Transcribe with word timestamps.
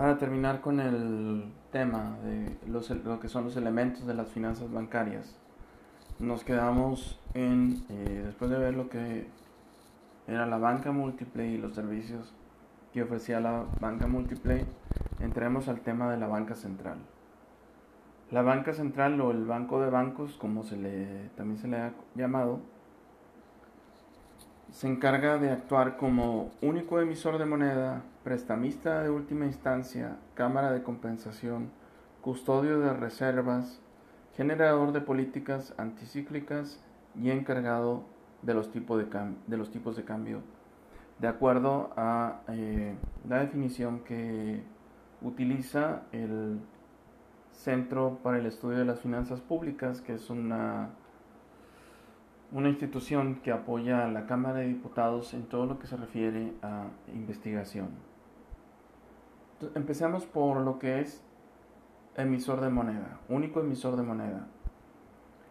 Para 0.00 0.16
terminar 0.16 0.62
con 0.62 0.80
el 0.80 1.52
tema 1.72 2.16
de 2.24 2.56
los, 2.66 2.88
lo 2.88 3.20
que 3.20 3.28
son 3.28 3.44
los 3.44 3.54
elementos 3.58 4.06
de 4.06 4.14
las 4.14 4.28
finanzas 4.30 4.72
bancarias, 4.72 5.36
nos 6.18 6.42
quedamos 6.42 7.20
en, 7.34 7.84
eh, 7.90 8.22
después 8.24 8.50
de 8.50 8.56
ver 8.56 8.72
lo 8.72 8.88
que 8.88 9.26
era 10.26 10.46
la 10.46 10.56
banca 10.56 10.90
múltiple 10.90 11.48
y 11.48 11.58
los 11.58 11.74
servicios 11.74 12.32
que 12.94 13.02
ofrecía 13.02 13.40
la 13.40 13.66
banca 13.78 14.06
múltiple, 14.06 14.64
entremos 15.18 15.68
al 15.68 15.82
tema 15.82 16.10
de 16.10 16.16
la 16.16 16.28
banca 16.28 16.54
central. 16.54 16.96
La 18.30 18.40
banca 18.40 18.72
central 18.72 19.20
o 19.20 19.32
el 19.32 19.44
banco 19.44 19.82
de 19.82 19.90
bancos, 19.90 20.38
como 20.38 20.62
se 20.62 20.78
le, 20.78 21.28
también 21.36 21.58
se 21.58 21.68
le 21.68 21.76
ha 21.76 21.92
llamado, 22.14 22.60
se 24.72 24.86
encarga 24.86 25.38
de 25.38 25.50
actuar 25.50 25.96
como 25.96 26.50
único 26.62 27.00
emisor 27.00 27.38
de 27.38 27.46
moneda, 27.46 28.02
prestamista 28.22 29.02
de 29.02 29.10
última 29.10 29.46
instancia, 29.46 30.16
cámara 30.34 30.70
de 30.72 30.82
compensación, 30.82 31.70
custodio 32.20 32.78
de 32.80 32.92
reservas, 32.92 33.80
generador 34.36 34.92
de 34.92 35.00
políticas 35.00 35.74
anticíclicas 35.76 36.80
y 37.20 37.30
encargado 37.30 38.04
de 38.42 38.54
los, 38.54 38.70
tipos 38.70 38.98
de, 38.98 39.34
de, 39.46 39.56
los 39.56 39.70
tipos 39.70 39.96
de 39.96 40.04
cambio, 40.04 40.40
de 41.18 41.28
acuerdo 41.28 41.90
a 41.96 42.40
eh, 42.48 42.94
la 43.28 43.40
definición 43.40 44.00
que 44.00 44.62
utiliza 45.20 46.02
el 46.12 46.60
Centro 47.52 48.18
para 48.22 48.38
el 48.38 48.46
Estudio 48.46 48.78
de 48.78 48.84
las 48.84 49.00
Finanzas 49.00 49.40
Públicas, 49.40 50.00
que 50.00 50.14
es 50.14 50.30
una 50.30 50.90
una 52.52 52.68
institución 52.68 53.36
que 53.36 53.52
apoya 53.52 54.04
a 54.04 54.08
la 54.08 54.26
Cámara 54.26 54.60
de 54.60 54.66
Diputados 54.66 55.34
en 55.34 55.44
todo 55.44 55.66
lo 55.66 55.78
que 55.78 55.86
se 55.86 55.96
refiere 55.96 56.52
a 56.62 56.86
investigación. 57.12 57.88
empecemos 59.74 60.24
por 60.24 60.56
lo 60.62 60.78
que 60.78 61.00
es 61.00 61.22
emisor 62.16 62.60
de 62.60 62.70
moneda, 62.70 63.20
único 63.28 63.60
emisor 63.60 63.96
de 63.96 64.02
moneda. 64.02 64.46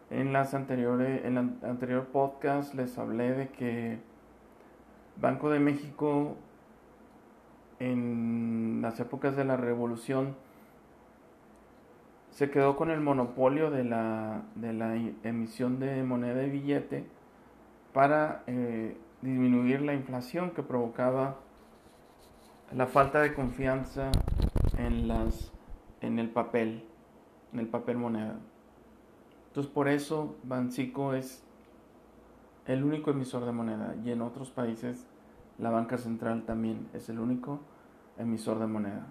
En 0.10 0.34
las 0.34 0.54
anteriores, 0.54 1.24
en 1.26 1.38
el 1.38 1.52
anterior 1.64 2.08
podcast 2.08 2.74
les 2.74 2.98
hablé 2.98 3.34
de 3.34 3.50
que 3.50 4.00
Banco 5.18 5.50
de 5.50 5.60
México 5.60 6.36
en 7.80 8.80
las 8.82 9.00
épocas 9.00 9.36
de 9.36 9.46
la 9.46 9.58
revolución 9.58 10.36
se 12.40 12.50
quedó 12.50 12.78
con 12.78 12.90
el 12.90 13.02
monopolio 13.02 13.70
de 13.70 13.84
la, 13.84 14.44
de 14.56 14.72
la 14.72 14.96
emisión 15.24 15.78
de 15.78 16.04
moneda 16.04 16.42
y 16.42 16.50
billete 16.50 17.06
para 17.92 18.44
eh, 18.48 18.98
disminuir 19.22 19.82
la 19.82 19.94
inflación 19.94 20.52
que 20.52 20.64
provocaba 20.64 21.36
la 22.74 22.88
falta 22.88 23.20
de 23.20 23.34
confianza 23.34 24.10
en, 24.78 25.10
las, 25.10 25.52
en 26.00 26.18
el 26.18 26.30
papel, 26.30 26.86
en 27.52 27.60
el 27.60 27.68
papel 27.68 27.98
moneda. 27.98 28.40
Entonces 29.48 29.70
por 29.70 29.90
eso 29.90 30.38
Bancico 30.44 31.16
es 31.16 31.44
el 32.68 32.86
único 32.86 33.12
emisor 33.12 33.44
de 33.44 33.52
moneda 33.52 33.96
y 34.06 34.12
en 34.12 34.22
otros 34.22 34.50
países 34.50 35.10
la 35.58 35.72
banca 35.72 35.98
central 35.98 36.44
también 36.46 36.88
es 36.94 37.10
el 37.10 37.20
único 37.20 37.60
emisor 38.18 38.60
de 38.60 38.68
moneda 38.68 39.08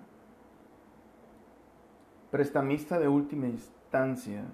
prestamista 2.31 2.99
de 2.99 3.09
última 3.09 3.47
instancia. 3.47 4.45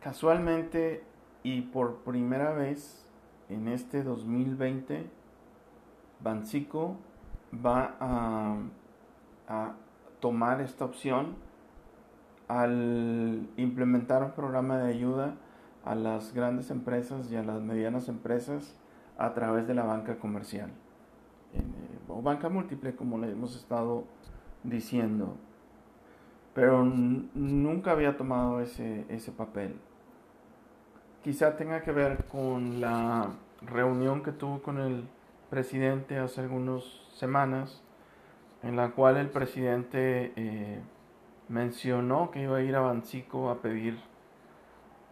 Casualmente 0.00 1.04
y 1.42 1.62
por 1.62 1.98
primera 1.98 2.52
vez 2.52 3.06
en 3.48 3.68
este 3.68 4.02
2020, 4.02 5.06
Bancico 6.22 6.96
va 7.54 7.96
a, 8.00 8.56
tomar 10.20 10.60
esta 10.60 10.84
opción 10.84 11.34
al 12.46 13.48
implementar 13.56 14.22
un 14.22 14.32
programa 14.32 14.78
de 14.78 14.92
ayuda 14.92 15.34
a 15.84 15.94
las 15.94 16.34
grandes 16.34 16.70
empresas 16.70 17.32
y 17.32 17.36
a 17.36 17.42
las 17.42 17.62
medianas 17.62 18.08
empresas 18.08 18.76
a 19.16 19.32
través 19.32 19.66
de 19.66 19.74
la 19.74 19.84
banca 19.84 20.18
comercial 20.18 20.70
eh, 21.54 21.62
o 22.06 22.20
banca 22.20 22.50
múltiple 22.50 22.94
como 22.94 23.18
le 23.18 23.32
hemos 23.32 23.56
estado 23.56 24.04
diciendo 24.62 25.36
pero 26.54 26.84
nunca 26.84 27.92
había 27.92 28.16
tomado 28.16 28.60
ese, 28.60 29.04
ese 29.08 29.32
papel. 29.32 29.76
Quizá 31.22 31.56
tenga 31.56 31.82
que 31.82 31.92
ver 31.92 32.24
con 32.24 32.80
la 32.80 33.28
reunión 33.62 34.22
que 34.22 34.32
tuvo 34.32 34.62
con 34.62 34.78
el 34.78 35.04
presidente 35.50 36.18
hace 36.18 36.40
algunas 36.40 36.82
semanas, 37.12 37.82
en 38.62 38.76
la 38.76 38.90
cual 38.90 39.16
el 39.16 39.28
presidente 39.28 40.32
eh, 40.36 40.80
mencionó 41.48 42.30
que 42.30 42.42
iba 42.42 42.58
a 42.58 42.62
ir 42.62 42.74
a 42.76 42.80
Bancico 42.80 43.50
a 43.50 43.60
pedir 43.60 43.98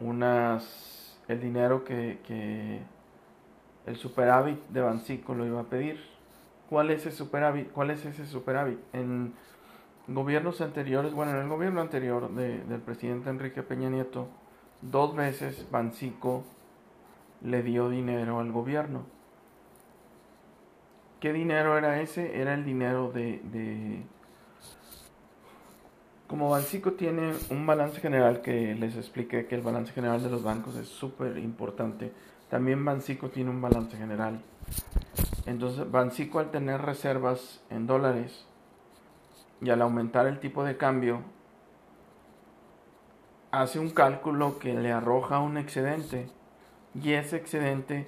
unas 0.00 1.18
el 1.28 1.40
dinero 1.40 1.84
que, 1.84 2.20
que 2.26 2.80
el 3.86 3.96
superávit 3.96 4.58
de 4.68 4.80
Bancico 4.80 5.34
lo 5.34 5.46
iba 5.46 5.60
a 5.60 5.64
pedir. 5.64 6.00
¿Cuál 6.70 6.90
es 6.90 7.06
ese 7.06 7.16
superávit? 7.16 7.70
¿Cuál 7.72 7.90
es 7.90 8.04
ese 8.04 8.26
superávit? 8.26 8.78
En 8.92 9.34
gobiernos 10.08 10.60
anteriores, 10.60 11.12
bueno, 11.12 11.32
en 11.32 11.38
el 11.38 11.48
gobierno 11.48 11.80
anterior 11.80 12.30
del 12.32 12.80
presidente 12.80 13.30
Enrique 13.30 13.62
Peña 13.62 13.90
Nieto, 13.90 14.28
dos 14.80 15.14
veces 15.14 15.66
Bancico 15.70 16.44
le 17.42 17.62
dio 17.62 17.88
dinero 17.88 18.40
al 18.40 18.50
gobierno. 18.50 19.02
¿Qué 21.20 21.32
dinero 21.32 21.76
era 21.76 22.00
ese? 22.00 22.40
Era 22.40 22.54
el 22.54 22.64
dinero 22.64 23.10
de... 23.10 23.40
de... 23.44 24.02
Como 26.26 26.50
Bancico 26.50 26.92
tiene 26.92 27.32
un 27.50 27.66
balance 27.66 28.00
general 28.00 28.42
que 28.42 28.74
les 28.74 28.96
expliqué 28.96 29.46
que 29.46 29.54
el 29.54 29.62
balance 29.62 29.92
general 29.92 30.22
de 30.22 30.30
los 30.30 30.42
bancos 30.42 30.76
es 30.76 30.88
súper 30.88 31.38
importante, 31.38 32.12
también 32.50 32.84
Bancico 32.84 33.30
tiene 33.30 33.50
un 33.50 33.60
balance 33.60 33.96
general. 33.96 34.40
Entonces 35.46 35.90
Bancico 35.90 36.38
al 36.38 36.50
tener 36.50 36.82
reservas 36.82 37.62
en 37.70 37.86
dólares, 37.86 38.46
y 39.60 39.70
al 39.70 39.82
aumentar 39.82 40.26
el 40.26 40.38
tipo 40.40 40.64
de 40.64 40.76
cambio 40.76 41.22
hace 43.50 43.78
un 43.78 43.90
cálculo 43.90 44.58
que 44.58 44.74
le 44.74 44.92
arroja 44.92 45.40
un 45.40 45.56
excedente 45.56 46.28
y 46.94 47.12
ese 47.12 47.36
excedente 47.36 48.06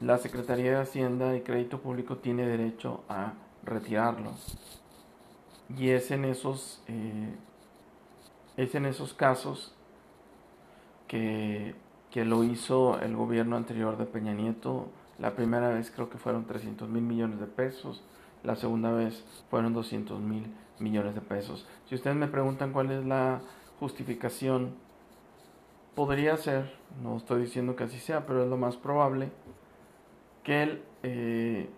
la 0.00 0.18
Secretaría 0.18 0.72
de 0.72 0.82
Hacienda 0.82 1.34
y 1.36 1.40
Crédito 1.40 1.80
Público 1.80 2.18
tiene 2.18 2.46
derecho 2.46 3.04
a 3.08 3.32
retirarlo. 3.64 4.32
Y 5.76 5.90
es 5.90 6.10
en 6.10 6.24
esos 6.24 6.82
eh, 6.86 7.34
es 8.56 8.74
en 8.74 8.86
esos 8.86 9.14
casos 9.14 9.74
que, 11.08 11.74
que 12.10 12.24
lo 12.24 12.44
hizo 12.44 13.00
el 13.00 13.16
gobierno 13.16 13.56
anterior 13.56 13.96
de 13.96 14.04
Peña 14.04 14.34
Nieto. 14.34 14.88
La 15.18 15.34
primera 15.34 15.70
vez 15.70 15.90
creo 15.90 16.10
que 16.10 16.18
fueron 16.18 16.44
300 16.44 16.88
mil 16.88 17.02
millones 17.02 17.40
de 17.40 17.46
pesos 17.46 18.02
la 18.46 18.54
segunda 18.54 18.92
vez 18.92 19.24
fueron 19.50 19.72
200 19.74 20.20
mil 20.20 20.46
millones 20.78 21.14
de 21.14 21.20
pesos. 21.20 21.66
Si 21.88 21.94
ustedes 21.94 22.16
me 22.16 22.28
preguntan 22.28 22.72
cuál 22.72 22.90
es 22.90 23.04
la 23.04 23.40
justificación, 23.78 24.74
podría 25.94 26.36
ser, 26.36 26.74
no 27.02 27.16
estoy 27.16 27.42
diciendo 27.42 27.76
que 27.76 27.84
así 27.84 27.98
sea, 27.98 28.26
pero 28.26 28.44
es 28.44 28.48
lo 28.48 28.56
más 28.56 28.76
probable, 28.76 29.30
que, 30.44 30.62
el, 30.62 30.82
eh, 31.02 31.68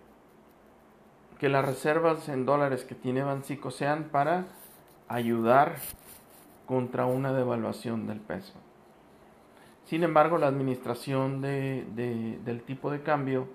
que 1.39 1.49
las 1.49 1.65
reservas 1.65 2.29
en 2.29 2.45
dólares 2.45 2.85
que 2.85 2.95
tiene 2.95 3.23
Bancico 3.23 3.71
sean 3.71 4.05
para 4.11 4.47
ayudar 5.09 5.77
contra 6.67 7.07
una 7.07 7.33
devaluación 7.33 8.07
del 8.07 8.21
peso. 8.21 8.55
Sin 9.85 10.03
embargo, 10.03 10.37
la 10.37 10.49
administración 10.49 11.41
de, 11.41 11.87
del 12.45 12.63
tipo 12.63 12.91
de 12.91 13.03
cambio, 13.03 13.49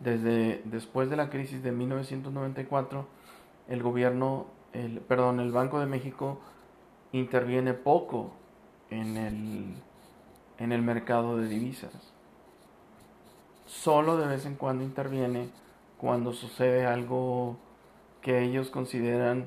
desde 0.00 0.60
después 0.66 1.08
de 1.08 1.16
la 1.16 1.30
crisis 1.30 1.62
de 1.62 1.72
1994, 1.72 3.06
el 3.68 3.82
gobierno 3.82 4.48
el, 4.72 5.00
perdón, 5.00 5.40
el 5.40 5.52
Banco 5.52 5.80
de 5.80 5.86
México 5.86 6.38
interviene 7.12 7.74
poco 7.74 8.32
en 8.90 9.16
el, 9.16 9.74
en 10.58 10.72
el 10.72 10.82
mercado 10.82 11.36
de 11.36 11.48
divisas. 11.48 12.12
Solo 13.66 14.16
de 14.16 14.26
vez 14.26 14.46
en 14.46 14.56
cuando 14.56 14.84
interviene 14.84 15.48
cuando 15.98 16.32
sucede 16.32 16.84
algo 16.84 17.56
que 18.20 18.42
ellos 18.42 18.70
consideran 18.70 19.46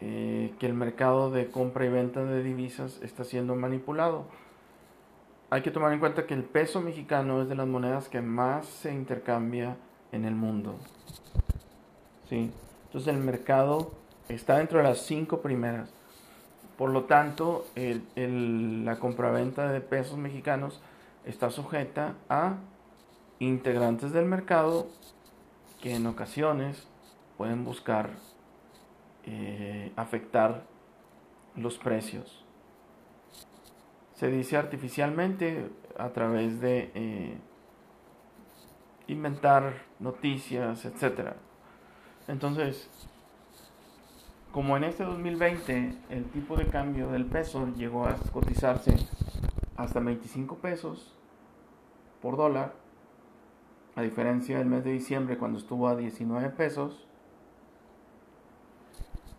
eh, 0.00 0.52
que 0.58 0.66
el 0.66 0.74
mercado 0.74 1.30
de 1.30 1.50
compra 1.50 1.86
y 1.86 1.88
venta 1.88 2.24
de 2.24 2.42
divisas 2.42 3.00
está 3.02 3.24
siendo 3.24 3.54
manipulado. 3.54 4.26
Hay 5.50 5.62
que 5.62 5.70
tomar 5.70 5.92
en 5.92 6.00
cuenta 6.00 6.26
que 6.26 6.34
el 6.34 6.44
peso 6.44 6.80
mexicano 6.80 7.42
es 7.42 7.48
de 7.48 7.54
las 7.54 7.66
monedas 7.66 8.08
que 8.08 8.20
más 8.20 8.66
se 8.66 8.92
intercambia 8.92 9.76
en 10.10 10.24
el 10.24 10.34
mundo. 10.34 10.76
¿Sí? 12.28 12.50
Entonces 12.86 13.14
el 13.14 13.20
mercado 13.20 13.92
está 14.28 14.58
dentro 14.58 14.78
de 14.78 14.84
las 14.84 14.98
cinco 14.98 15.40
primeras. 15.40 15.92
Por 16.76 16.90
lo 16.90 17.04
tanto, 17.04 17.66
la 18.16 18.98
compraventa 18.98 19.70
de 19.70 19.80
pesos 19.80 20.18
mexicanos 20.18 20.80
está 21.24 21.50
sujeta 21.50 22.14
a 22.28 22.56
integrantes 23.38 24.12
del 24.12 24.24
mercado 24.24 24.88
que 25.80 25.94
en 25.94 26.06
ocasiones 26.06 26.88
pueden 27.36 27.64
buscar 27.64 28.10
eh, 29.24 29.92
afectar 29.96 30.64
los 31.56 31.78
precios. 31.78 32.44
Se 34.14 34.28
dice 34.28 34.56
artificialmente 34.56 35.70
a 35.98 36.10
través 36.10 36.60
de 36.60 36.90
eh, 36.94 37.36
inventar 39.08 39.74
noticias, 39.98 40.84
etc. 40.84 41.34
Entonces, 42.28 42.88
como 44.52 44.76
en 44.76 44.84
este 44.84 45.04
2020 45.04 45.94
el 46.10 46.24
tipo 46.26 46.56
de 46.56 46.66
cambio 46.66 47.10
del 47.10 47.24
peso 47.26 47.68
llegó 47.74 48.06
a 48.06 48.14
cotizarse 48.32 48.94
hasta 49.76 50.00
25 50.00 50.56
pesos 50.56 51.14
por 52.20 52.36
dólar, 52.36 52.74
a 53.96 54.02
diferencia 54.02 54.58
del 54.58 54.68
mes 54.68 54.84
de 54.84 54.92
diciembre 54.92 55.38
cuando 55.38 55.58
estuvo 55.58 55.88
a 55.88 55.96
19 55.96 56.50
pesos, 56.50 57.06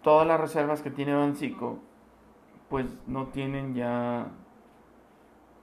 todas 0.01 0.27
las 0.27 0.39
reservas 0.39 0.81
que 0.81 0.91
tiene 0.91 1.13
Bancico 1.13 1.79
pues 2.69 2.87
no 3.07 3.27
tienen 3.27 3.75
ya 3.75 4.27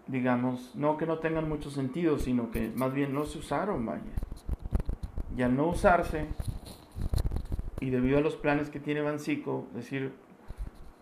digamos, 0.07 0.75
no 0.75 0.97
que 0.97 1.07
no 1.07 1.19
tengan 1.19 1.49
mucho 1.49 1.71
sentido, 1.71 2.19
sino 2.19 2.51
que 2.51 2.73
más 2.75 2.93
bien 2.93 3.15
no 3.15 3.25
se 3.27 3.39
usaron, 3.39 3.87
vaya. 3.87 4.03
Y 5.37 5.43
al 5.43 5.57
no 5.57 5.69
usarse, 5.69 6.27
y 7.81 7.91
debido 7.91 8.19
a 8.19 8.21
los 8.21 8.37
planes 8.37 8.71
que 8.71 8.79
tiene 8.79 9.01
Bancico, 9.01 9.67
decir, 9.75 10.13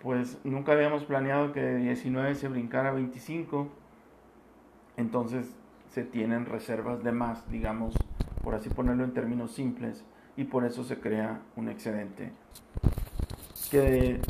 pues 0.00 0.38
nunca 0.44 0.72
habíamos 0.72 1.04
planeado 1.04 1.52
que 1.52 1.60
de 1.60 1.76
19 1.76 2.34
se 2.36 2.48
brincara 2.48 2.90
a 2.90 2.92
25, 2.92 3.68
entonces 4.96 5.54
se 5.90 6.04
tienen 6.04 6.46
reservas 6.46 7.02
de 7.02 7.12
más, 7.12 7.50
digamos, 7.50 7.94
por 8.42 8.54
así 8.54 8.68
ponerlo 8.70 9.04
en 9.04 9.12
términos 9.12 9.52
simples, 9.52 10.04
y 10.36 10.44
por 10.44 10.64
eso 10.64 10.84
se 10.84 11.00
crea 11.00 11.40
un 11.56 11.68
excedente. 11.68 12.30
Que, 13.70 14.20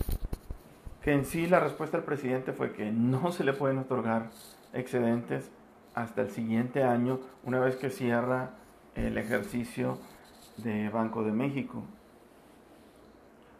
que 1.03 1.13
en 1.13 1.27
sí 1.27 1.47
la 1.47 1.61
respuesta 1.61 1.99
del 1.99 2.07
presidente 2.07 2.53
fue 2.53 2.73
que 2.73 2.91
no 2.91 3.31
se 3.31 3.45
le 3.45 3.53
pueden 3.53 3.79
otorgar 3.79 4.31
excedentes 4.73 5.51
hasta 5.95 6.23
el 6.23 6.31
siguiente 6.31 6.83
año, 6.83 7.21
una 7.45 7.61
vez 7.61 7.77
que 7.77 7.91
cierra 7.91 8.53
el 8.95 9.19
ejercicio 9.19 9.99
de 10.57 10.89
Banco 10.89 11.23
de 11.23 11.33
México. 11.33 11.85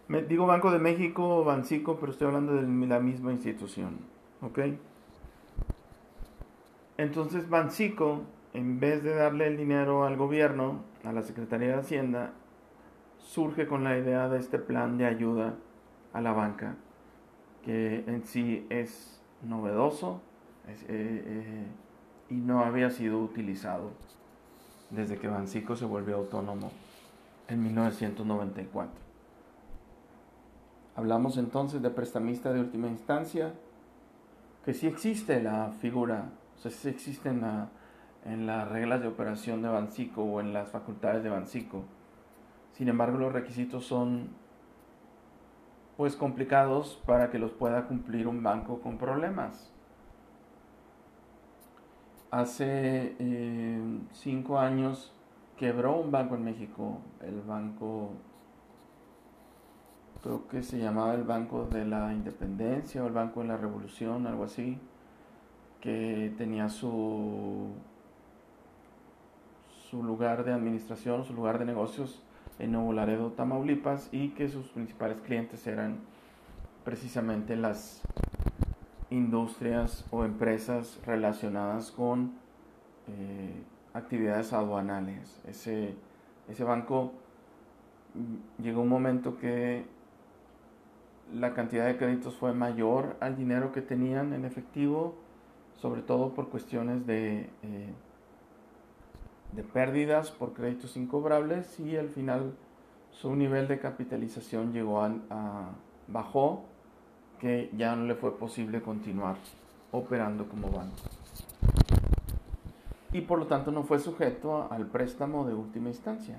Digo 0.09 0.47
Banco 0.47 0.71
de 0.71 0.79
México 0.79 1.39
o 1.39 1.45
Bancico, 1.45 1.99
pero 2.01 2.13
estoy 2.13 2.29
hablando 2.29 2.55
de 2.55 2.63
la 2.87 2.99
misma 2.99 3.31
institución. 3.31 3.99
¿Ok? 4.41 4.59
Entonces 6.97 7.49
Bancico, 7.51 8.23
en 8.55 8.81
vez 8.81 9.05
de 9.05 9.15
darle 9.15 9.49
el 9.49 9.59
dinero 9.59 10.05
al 10.05 10.17
gobierno, 10.17 10.83
a 11.05 11.13
la 11.13 11.23
Secretaría 11.23 11.69
de 11.69 11.75
Hacienda, 11.75 12.33
surge 13.19 13.67
con 13.67 13.85
la 13.85 13.99
idea 13.99 14.29
de 14.31 14.39
este 14.39 14.59
plan 14.59 14.97
de 14.97 15.05
ayuda 15.05 15.57
a 16.15 16.23
la 16.23 16.33
banca, 16.33 16.77
que 17.63 18.03
en 18.07 18.25
sí 18.25 18.67
es 18.71 19.23
novedoso, 19.43 20.23
eh, 20.67 20.77
eh, 20.89 21.67
y 22.31 22.35
no 22.35 22.61
había 22.65 22.91
sido 22.91 23.21
utilizado 23.21 23.91
desde 24.91 25.19
que 25.19 25.29
Bancico 25.29 25.77
se 25.77 25.85
volvió 25.85 26.17
autónomo 26.17 26.73
en 27.49 27.63
1994. 27.63 29.08
Hablamos 30.99 31.37
entonces 31.37 31.81
de 31.81 31.91
prestamista 31.91 32.53
de 32.53 32.59
última 32.59 32.89
instancia, 32.89 33.55
que 34.65 34.75
sí 34.75 34.89
existe 34.89 35.41
la 35.41 35.71
figura, 35.81 36.33
o 36.57 36.59
sea, 36.59 36.73
sí 36.73 36.89
existe 36.89 37.29
en, 37.29 37.41
en 38.25 38.47
las 38.47 38.69
reglas 38.69 39.01
de 39.01 39.07
operación 39.07 39.63
de 39.63 39.69
Bancico 39.69 40.25
o 40.25 40.41
en 40.41 40.53
las 40.53 40.71
facultades 40.71 41.23
de 41.23 41.31
Bancico. 41.31 41.85
Sin 42.73 42.89
embargo, 42.89 43.17
los 43.17 43.33
requisitos 43.33 43.87
son 43.87 44.31
pues 45.97 46.17
complicados 46.17 47.01
para 47.07 47.31
que 47.31 47.39
los 47.39 47.53
pueda 47.53 47.87
cumplir 47.87 48.27
un 48.27 48.43
banco 48.43 48.81
con 48.81 48.99
problemas. 48.99 49.73
Hace 52.33 53.15
eh, 53.21 54.01
cinco 54.15 54.59
años 54.59 55.13
quebró 55.57 55.97
un 56.01 56.11
banco 56.11 56.35
en 56.35 56.43
México, 56.43 56.99
el 57.21 57.41
banco, 57.43 58.15
creo 60.29 60.47
que 60.47 60.63
se 60.63 60.79
llamaba 60.79 61.15
el 61.15 61.25
Banco 61.25 61.65
de 61.65 61.87
la 61.87 62.13
Independencia 62.13 63.03
o 63.03 63.07
el 63.07 63.15
Banco 63.15 63.41
de 63.41 63.49
la 63.49 63.57
Revolución, 63.57 64.27
algo 64.27 64.45
así, 64.45 64.79
que 65.81 66.35
tenía 66.37 66.69
su, 66.69 67.69
su 69.89 70.03
lugar 70.03 70.45
de 70.45 70.53
administración, 70.53 71.25
su 71.25 71.33
lugar 71.33 71.59
de 71.59 71.65
negocios 71.65 72.23
en 72.59 72.73
Nuevo 72.73 72.93
Laredo, 72.93 73.33
Tamaulipas, 73.33 74.11
y 74.13 74.31
que 74.31 74.51
sus 74.51 74.67
principales 74.69 75.17
clientes 75.23 75.67
eran 75.67 75.97
precisamente 76.85 77.57
las 77.57 78.03
industrias 79.09 80.05
o 80.11 80.27
empresas 80.27 81.01
relacionadas 81.07 81.91
con 81.91 82.35
eh, 83.07 83.63
actividades 83.95 84.53
aduanales. 84.53 85.41
Ese, 85.49 85.95
ese 86.51 86.65
banco 86.65 87.15
mm, 88.13 88.63
llegó 88.63 88.83
un 88.83 88.91
momento 88.91 89.39
que 89.39 89.97
la 91.33 91.55
cantidad 91.55 91.87
de 91.87 91.97
créditos 91.97 92.35
fue 92.37 92.53
mayor 92.53 93.17
al 93.21 93.37
dinero 93.37 93.73
que 93.73 93.83
tenían 93.83 94.33
en 94.33 94.45
efectivo, 94.45 95.15
sobre 95.77 96.03
todo 96.03 96.35
por 96.35 96.49
cuestiones 96.49 97.07
de, 97.07 97.51
eh, 97.63 97.93
de 99.53 99.63
pérdidas 99.63 100.31
por 100.31 100.53
créditos 100.53 100.97
incobrables 100.97 101.79
y 101.81 101.97
al 101.97 102.09
final 102.09 102.55
su 103.11 103.35
nivel 103.37 103.69
de 103.69 103.79
capitalización 103.79 104.73
llegó 104.73 105.03
a, 105.03 105.13
a 105.31 105.71
bajó 106.09 106.65
que 107.39 107.71
ya 107.77 107.95
no 107.95 108.05
le 108.05 108.15
fue 108.15 108.37
posible 108.37 108.83
continuar 108.83 109.37
operando 109.93 110.49
como 110.49 110.71
banco. 110.71 110.97
Y 113.13 113.23
por 113.23 113.39
lo 113.39 113.47
tanto 113.47 113.71
no 113.71 113.85
fue 113.85 113.99
sujeto 113.99 114.71
al 114.71 114.87
préstamo 114.87 115.47
de 115.47 115.55
última 115.55 115.89
instancia. 115.89 116.39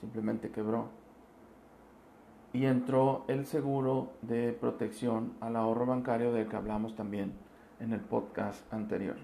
Simplemente 0.00 0.50
quebró. 0.50 0.99
Y 2.52 2.66
entró 2.66 3.24
el 3.28 3.46
seguro 3.46 4.12
de 4.22 4.52
protección 4.52 5.34
al 5.40 5.56
ahorro 5.56 5.86
bancario 5.86 6.32
del 6.32 6.48
que 6.48 6.56
hablamos 6.56 6.96
también 6.96 7.32
en 7.78 7.92
el 7.92 8.00
podcast 8.00 8.72
anterior. 8.72 9.16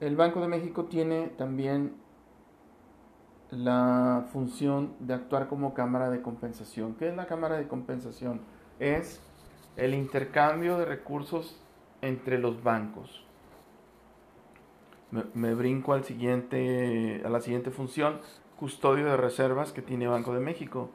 El 0.00 0.16
Banco 0.16 0.40
de 0.40 0.48
México 0.48 0.86
tiene 0.86 1.28
también 1.28 1.94
la 3.52 4.26
función 4.32 4.94
de 4.98 5.14
actuar 5.14 5.46
como 5.46 5.74
cámara 5.74 6.10
de 6.10 6.22
compensación. 6.22 6.94
¿Qué 6.94 7.08
es 7.08 7.16
la 7.16 7.26
cámara 7.26 7.56
de 7.56 7.68
compensación? 7.68 8.40
Es 8.80 9.20
el 9.76 9.94
intercambio 9.94 10.78
de 10.78 10.86
recursos 10.86 11.62
entre 12.00 12.38
los 12.38 12.62
bancos. 12.62 13.24
Me, 15.34 15.54
brinco 15.54 15.92
al 15.92 16.04
siguiente, 16.04 17.20
a 17.22 17.28
la 17.28 17.40
siguiente 17.40 17.70
función, 17.70 18.20
custodio 18.62 19.06
de 19.06 19.16
reservas 19.16 19.72
que 19.72 19.82
tiene 19.82 20.06
Banco 20.06 20.32
de 20.32 20.38
México. 20.38 20.88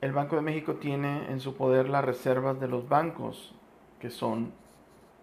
El 0.00 0.10
Banco 0.10 0.34
de 0.34 0.42
México 0.42 0.74
tiene 0.74 1.30
en 1.30 1.38
su 1.38 1.54
poder 1.54 1.88
las 1.88 2.04
reservas 2.04 2.58
de 2.58 2.66
los 2.66 2.88
bancos, 2.88 3.54
que 4.00 4.10
son, 4.10 4.50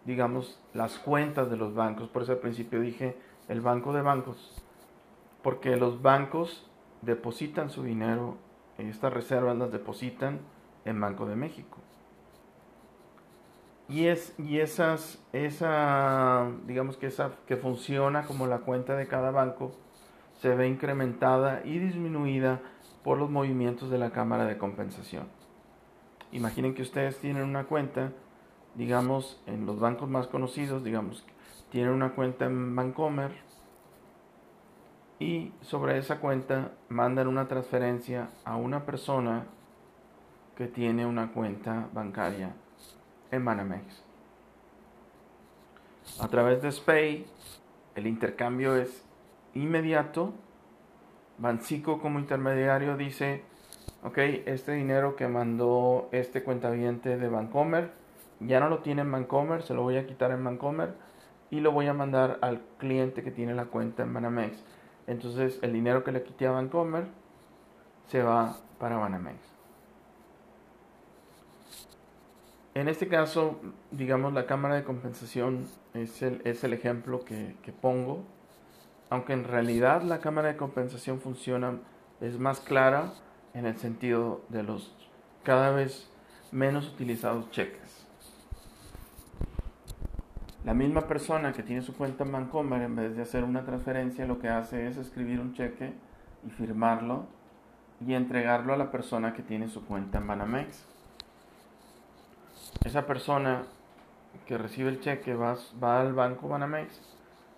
digamos, 0.06 0.62
las 0.74 0.98
cuentas 0.98 1.50
de 1.50 1.58
los 1.58 1.76
bancos. 1.76 2.08
Por 2.08 2.22
eso 2.22 2.32
al 2.32 2.38
principio 2.38 2.80
dije 2.80 3.18
el 3.50 3.60
banco 3.60 3.92
de 3.92 4.02
bancos 4.02 4.64
porque 5.44 5.76
los 5.76 6.02
bancos 6.02 6.72
depositan 7.02 7.70
su 7.70 7.84
dinero, 7.84 8.38
estas 8.78 9.12
reservas 9.12 9.58
las 9.58 9.74
depositan 9.74 10.40
en 10.86 11.02
Banco 11.02 11.26
de 11.26 11.36
México. 11.36 11.80
Y, 13.90 14.08
es, 14.08 14.34
y 14.40 14.60
esas, 14.60 15.22
esa, 15.34 16.50
digamos 16.66 16.96
que 16.96 17.08
esa 17.08 17.32
que 17.46 17.58
funciona 17.58 18.26
como 18.26 18.48
la 18.48 18.60
cuenta 18.60 18.96
de 18.96 19.06
cada 19.10 19.32
banco, 19.32 19.74
se 20.40 20.56
ve 20.56 20.68
incrementada 20.68 21.62
y 21.64 21.80
disminuida 21.80 22.62
por 23.04 23.18
los 23.18 23.30
movimientos 23.30 23.90
de 23.90 23.98
la 23.98 24.12
Cámara 24.12 24.46
de 24.46 24.58
Compensación. 24.58 25.28
Imaginen 26.32 26.74
que 26.74 26.82
ustedes 26.82 27.18
tienen 27.20 27.44
una 27.44 27.66
cuenta, 27.66 28.12
digamos, 28.76 29.42
en 29.46 29.66
los 29.66 29.80
bancos 29.80 30.10
más 30.10 30.28
conocidos, 30.28 30.84
digamos, 30.84 31.26
tienen 31.70 31.94
una 31.94 32.14
cuenta 32.14 32.46
en 32.46 32.76
Bancomer, 32.76 33.32
y 35.20 35.54
sobre 35.62 35.98
esa 35.98 36.20
cuenta 36.20 36.72
mandan 36.90 37.28
una 37.28 37.48
transferencia 37.48 38.30
a 38.44 38.58
una 38.58 38.86
persona 38.86 39.46
que 40.58 40.68
tiene 40.68 41.06
una 41.06 41.32
cuenta 41.32 41.88
bancaria 41.94 42.54
en 43.32 43.46
Banamex. 43.46 44.04
A 46.20 46.28
través 46.28 46.62
de 46.62 46.72
SPAY 46.72 47.26
el 47.96 48.08
intercambio 48.08 48.76
es 48.76 49.05
inmediato. 49.56 50.34
Bancico 51.38 52.00
como 52.00 52.20
intermediario 52.20 52.96
dice, 52.96 53.44
ok, 54.04 54.18
este 54.46 54.72
dinero 54.72 55.16
que 55.16 55.28
mandó 55.28 56.08
este 56.12 56.44
cuentaviente 56.44 57.18
de 57.18 57.28
Bancomer, 57.28 57.92
ya 58.40 58.60
no 58.60 58.70
lo 58.70 58.80
tiene 58.80 59.02
en 59.02 59.12
Bancomer, 59.12 59.64
se 59.64 59.74
lo 59.74 59.82
voy 59.82 59.98
a 59.98 60.06
quitar 60.06 60.32
en 60.32 60.44
Bancomer 60.44 60.94
y 61.50 61.60
lo 61.60 61.72
voy 61.72 61.88
a 61.88 61.94
mandar 61.94 62.38
al 62.42 62.62
cliente 62.78 63.24
que 63.24 63.32
tiene 63.32 63.54
la 63.54 63.66
cuenta 63.66 64.04
en 64.04 64.14
Banamex 64.14 64.64
entonces 65.08 65.60
el 65.62 65.74
dinero 65.74 66.04
que 66.04 66.12
le 66.12 66.24
quité 66.24 66.48
a 66.48 66.52
Vancomer 66.52 67.06
se 68.08 68.22
va 68.22 68.58
para 68.80 68.98
Banamex. 68.98 69.38
En 72.74 72.90
este 72.90 73.08
caso, 73.08 73.60
digamos, 73.92 74.34
la 74.34 74.46
cámara 74.46 74.76
de 74.76 74.84
compensación 74.84 75.68
es 75.94 76.22
el, 76.22 76.42
es 76.44 76.64
el 76.64 76.74
ejemplo 76.74 77.24
que 77.24 77.56
pongo, 77.82 78.24
aunque 79.10 79.34
en 79.34 79.44
realidad 79.44 80.02
la 80.02 80.20
cámara 80.20 80.50
de 80.50 80.58
compensación 80.58 81.20
funciona, 81.20 81.80
es 82.22 82.40
más 82.40 82.60
clara 82.60 83.14
en 83.54 83.66
el 83.66 83.78
sentido 83.78 84.42
de 84.50 84.64
los 84.64 84.94
cada 85.44 85.72
vez 85.72 86.10
menos 86.52 86.90
utilizados 86.90 87.50
cheques. 87.52 88.06
La 90.66 90.74
misma 90.74 91.02
persona 91.02 91.54
que 91.54 91.62
tiene 91.62 91.84
su 91.84 91.96
cuenta 91.96 92.24
en 92.24 92.32
Bancomer, 92.32 92.82
en 92.82 92.96
vez 92.96 93.16
de 93.16 93.22
hacer 93.22 93.44
una 93.44 93.64
transferencia, 93.64 94.26
lo 94.26 94.40
que 94.40 94.50
hace 94.50 94.88
es 94.88 94.98
escribir 94.98 95.40
un 95.40 95.54
cheque 95.54 95.94
y 96.44 96.50
firmarlo 96.50 97.28
y 98.06 98.14
entregarlo 98.14 98.74
a 98.74 98.78
la 98.78 98.90
persona 98.90 99.34
que 99.34 99.44
tiene 99.44 99.70
su 99.70 99.86
cuenta 99.86 100.18
en 100.18 100.26
Banamex. 100.26 100.84
Esa 102.84 103.06
persona 103.06 103.64
que 104.48 104.58
recibe 104.58 104.90
el 104.90 105.00
cheque 105.00 105.36
va, 105.36 105.56
va 105.82 106.02
al 106.02 106.14
banco 106.14 106.50
Banamex, 106.50 107.15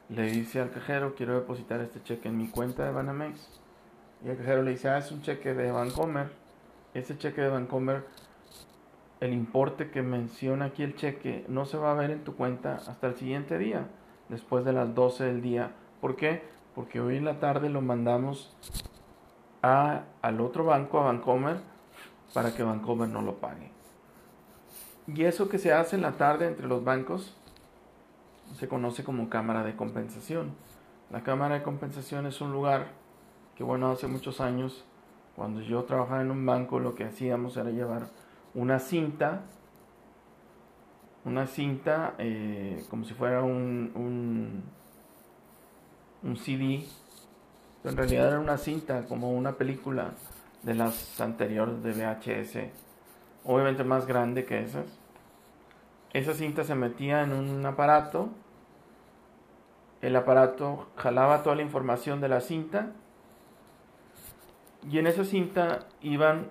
le 0.09 0.23
dice 0.23 0.61
al 0.61 0.71
cajero, 0.71 1.15
quiero 1.15 1.35
depositar 1.35 1.81
este 1.81 2.01
cheque 2.03 2.29
en 2.29 2.37
mi 2.37 2.47
cuenta 2.47 2.85
de 2.85 2.91
Banamex. 2.91 3.61
Y 4.23 4.29
el 4.29 4.37
cajero 4.37 4.63
le 4.63 4.71
dice, 4.71 4.89
ah, 4.89 4.97
es 4.97 5.11
un 5.11 5.21
cheque 5.21 5.53
de 5.53 5.71
Bancomer. 5.71 6.31
Ese 6.93 7.17
cheque 7.17 7.41
de 7.41 7.49
Bancomer 7.49 8.05
el 9.19 9.33
importe 9.33 9.89
que 9.89 10.01
menciona 10.01 10.65
aquí 10.65 10.83
el 10.83 10.95
cheque 10.95 11.43
no 11.47 11.65
se 11.65 11.77
va 11.77 11.91
a 11.91 11.95
ver 11.95 12.11
en 12.11 12.23
tu 12.23 12.35
cuenta 12.35 12.75
hasta 12.87 13.07
el 13.07 13.15
siguiente 13.15 13.57
día, 13.57 13.87
después 14.29 14.63
de 14.63 14.73
las 14.73 14.93
12 14.93 15.23
del 15.23 15.41
día. 15.41 15.71
¿Por 16.01 16.15
qué? 16.15 16.43
Porque 16.75 17.01
hoy 17.01 17.17
en 17.17 17.25
la 17.25 17.39
tarde 17.39 17.69
lo 17.69 17.81
mandamos 17.81 18.55
a, 19.63 20.03
al 20.21 20.39
otro 20.39 20.65
banco, 20.65 20.99
a 20.99 21.05
Bancomer, 21.05 21.57
para 22.33 22.53
que 22.53 22.61
Bancomer 22.61 23.09
no 23.09 23.23
lo 23.23 23.35
pague. 23.35 23.71
Y 25.07 25.23
eso 25.23 25.49
que 25.49 25.57
se 25.57 25.73
hace 25.73 25.95
en 25.95 26.03
la 26.03 26.11
tarde 26.11 26.47
entre 26.47 26.67
los 26.67 26.83
bancos 26.83 27.35
se 28.53 28.67
conoce 28.67 29.03
como 29.03 29.29
cámara 29.29 29.63
de 29.63 29.75
compensación. 29.75 30.55
La 31.11 31.23
cámara 31.23 31.55
de 31.55 31.63
compensación 31.63 32.25
es 32.25 32.41
un 32.41 32.51
lugar 32.51 32.87
que, 33.55 33.63
bueno, 33.63 33.91
hace 33.91 34.07
muchos 34.07 34.41
años, 34.41 34.85
cuando 35.35 35.61
yo 35.61 35.83
trabajaba 35.83 36.21
en 36.21 36.31
un 36.31 36.45
banco, 36.45 36.79
lo 36.79 36.95
que 36.95 37.05
hacíamos 37.05 37.55
era 37.57 37.69
llevar 37.69 38.07
una 38.53 38.79
cinta, 38.79 39.41
una 41.25 41.47
cinta 41.47 42.15
eh, 42.17 42.85
como 42.89 43.03
si 43.05 43.13
fuera 43.13 43.43
un, 43.43 43.91
un, 43.95 44.63
un 46.23 46.37
CD, 46.37 46.85
pero 47.81 47.91
en 47.91 47.97
realidad 47.97 48.27
era 48.29 48.39
una 48.39 48.57
cinta 48.57 49.05
como 49.05 49.31
una 49.31 49.53
película 49.53 50.11
de 50.63 50.75
las 50.75 51.21
anteriores 51.21 51.83
de 51.83 51.91
VHS, 51.91 52.71
obviamente 53.45 53.83
más 53.83 54.05
grande 54.05 54.45
que 54.45 54.61
esas. 54.61 54.96
Esa 56.13 56.33
cinta 56.33 56.63
se 56.63 56.75
metía 56.75 57.23
en 57.23 57.33
un 57.33 57.65
aparato, 57.65 58.29
el 60.01 60.15
aparato 60.15 60.87
jalaba 60.95 61.43
toda 61.43 61.55
la 61.55 61.63
información 61.63 62.21
de 62.21 62.29
la 62.29 62.41
cinta. 62.41 62.91
Y 64.89 64.99
en 64.99 65.07
esa 65.07 65.25
cinta 65.25 65.87
iban 66.01 66.47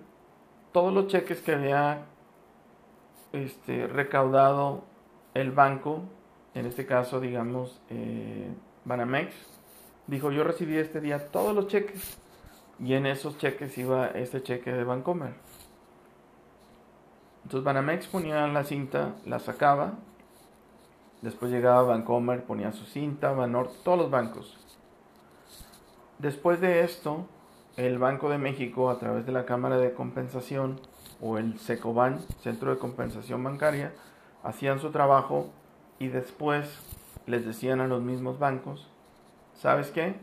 todos 0.72 0.92
los 0.92 1.06
cheques 1.06 1.40
que 1.40 1.54
había 1.54 2.02
este, 3.32 3.86
recaudado 3.86 4.84
el 5.34 5.52
banco, 5.52 6.02
en 6.54 6.66
este 6.66 6.86
caso, 6.86 7.20
digamos, 7.20 7.80
eh, 7.90 8.50
Banamex, 8.84 9.34
dijo, 10.06 10.30
yo 10.32 10.44
recibí 10.44 10.76
este 10.76 11.00
día 11.00 11.28
todos 11.28 11.54
los 11.54 11.68
cheques 11.68 12.18
y 12.78 12.94
en 12.94 13.06
esos 13.06 13.38
cheques 13.38 13.76
iba 13.78 14.08
este 14.08 14.42
cheque 14.42 14.72
de 14.72 14.84
Bancomer. 14.84 15.34
Entonces 17.46 17.64
Banamex 17.64 18.08
ponía 18.08 18.44
la 18.48 18.64
cinta, 18.64 19.14
la 19.24 19.38
sacaba, 19.38 19.92
después 21.22 21.52
llegaba 21.52 21.82
Bancomer, 21.82 22.42
ponía 22.42 22.72
su 22.72 22.86
cinta, 22.86 23.30
Banorte, 23.30 23.72
todos 23.84 23.96
los 23.96 24.10
bancos. 24.10 24.58
Después 26.18 26.60
de 26.60 26.80
esto, 26.80 27.24
el 27.76 28.00
Banco 28.00 28.30
de 28.30 28.38
México 28.38 28.90
a 28.90 28.98
través 28.98 29.26
de 29.26 29.30
la 29.30 29.44
Cámara 29.44 29.78
de 29.78 29.92
Compensación 29.92 30.80
o 31.20 31.38
el 31.38 31.56
SECOBAN, 31.60 32.18
Centro 32.40 32.72
de 32.72 32.78
Compensación 32.78 33.44
Bancaria, 33.44 33.92
hacían 34.42 34.80
su 34.80 34.90
trabajo 34.90 35.52
y 36.00 36.08
después 36.08 36.80
les 37.26 37.46
decían 37.46 37.80
a 37.80 37.86
los 37.86 38.02
mismos 38.02 38.40
bancos, 38.40 38.88
¿sabes 39.54 39.92
qué? 39.92 40.16